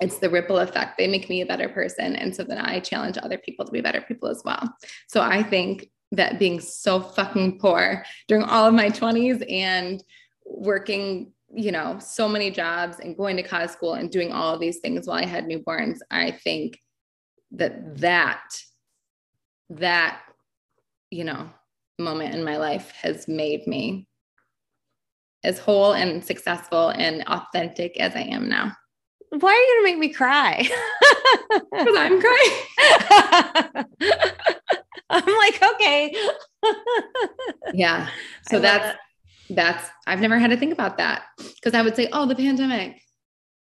[0.00, 0.96] it's the ripple effect.
[0.96, 2.16] They make me a better person.
[2.16, 4.62] And so then i challenge other people to be better people as well.
[5.08, 10.02] So i think that being so fucking poor during all of my 20s and
[10.46, 14.60] working you know so many jobs and going to college school and doing all of
[14.60, 16.78] these things while i had newborns i think
[17.52, 18.42] that that
[19.70, 20.20] that
[21.10, 21.48] you know
[21.98, 24.06] moment in my life has made me
[25.44, 28.72] as whole and successful and authentic as I am now.
[29.30, 30.68] Why are you going to make me cry?
[31.70, 32.50] Because I'm crying.
[35.10, 36.14] I'm like, okay.
[37.74, 38.08] yeah.
[38.48, 38.98] So that's,
[39.50, 43.00] that's, I've never had to think about that because I would say, oh, the pandemic.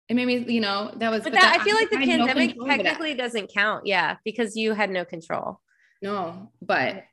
[0.08, 2.56] It made me, you know, that was, but, but that, I feel like the pandemic
[2.56, 3.86] no technically doesn't count.
[3.86, 4.16] Yeah.
[4.24, 5.60] Because you had no control.
[6.02, 7.04] No, but,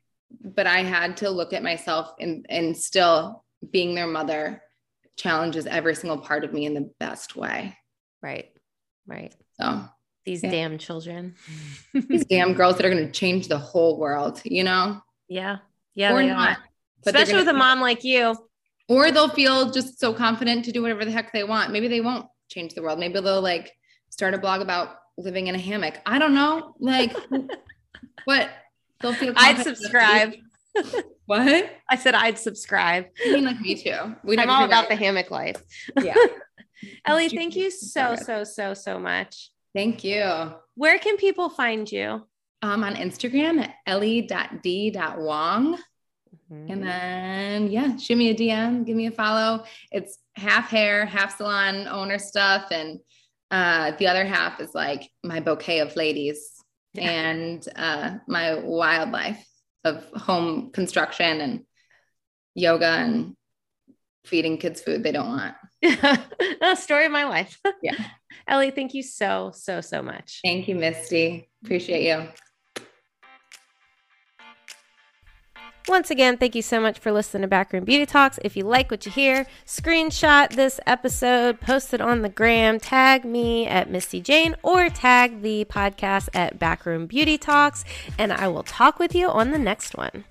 [0.44, 4.62] but I had to look at myself and, and still being their mother
[5.16, 7.76] challenges every single part of me in the best way.
[8.22, 8.50] Right.
[9.06, 9.34] Right.
[9.60, 9.84] So
[10.24, 10.50] these yeah.
[10.50, 11.34] damn children,
[11.92, 15.00] these damn girls that are going to change the whole world, you know?
[15.28, 15.58] Yeah.
[15.94, 16.14] Yeah.
[16.14, 16.58] Or not.
[17.04, 18.36] Especially with a mom like you.
[18.88, 21.72] Or they'll feel just so confident to do whatever the heck they want.
[21.72, 22.98] Maybe they won't change the world.
[22.98, 23.72] Maybe they'll like
[24.10, 25.94] start a blog about living in a hammock.
[26.06, 26.74] I don't know.
[26.78, 27.16] Like,
[28.24, 28.50] what?
[29.00, 29.32] They'll feel.
[29.36, 30.34] I'd subscribe.
[31.26, 31.70] What?
[31.88, 33.06] I said I'd subscribe.
[33.24, 34.16] I mean, like me too.
[34.24, 35.62] We I'm all about the hammock life.
[36.02, 36.14] Yeah.
[37.06, 39.50] Ellie, thank you so, so, so, so much.
[39.74, 40.52] Thank you.
[40.74, 42.26] where can people find you?
[42.60, 45.78] Um, on Instagram at ellie.d.wong.
[46.52, 46.72] Mm-hmm.
[46.72, 49.64] And then, yeah, shoot me a DM, give me a follow.
[49.90, 52.68] It's half hair, half salon owner stuff.
[52.70, 53.00] And
[53.50, 56.52] uh, the other half is like my bouquet of ladies
[56.94, 57.10] yeah.
[57.10, 59.44] and uh, my wildlife
[59.84, 61.60] of home construction and
[62.54, 63.34] yoga and
[64.24, 65.54] feeding kids food they don't want.
[65.82, 67.58] the story of my life.
[67.82, 67.96] Yeah.
[68.48, 70.40] Ellie, thank you so, so, so much.
[70.44, 71.48] Thank you, Misty.
[71.64, 72.28] Appreciate you.
[75.88, 78.38] Once again, thank you so much for listening to Backroom Beauty Talks.
[78.44, 83.24] If you like what you hear, screenshot this episode, post it on the gram, tag
[83.24, 87.84] me at Misty Jane, or tag the podcast at Backroom Beauty Talks,
[88.16, 90.24] and I will talk with you on the next one.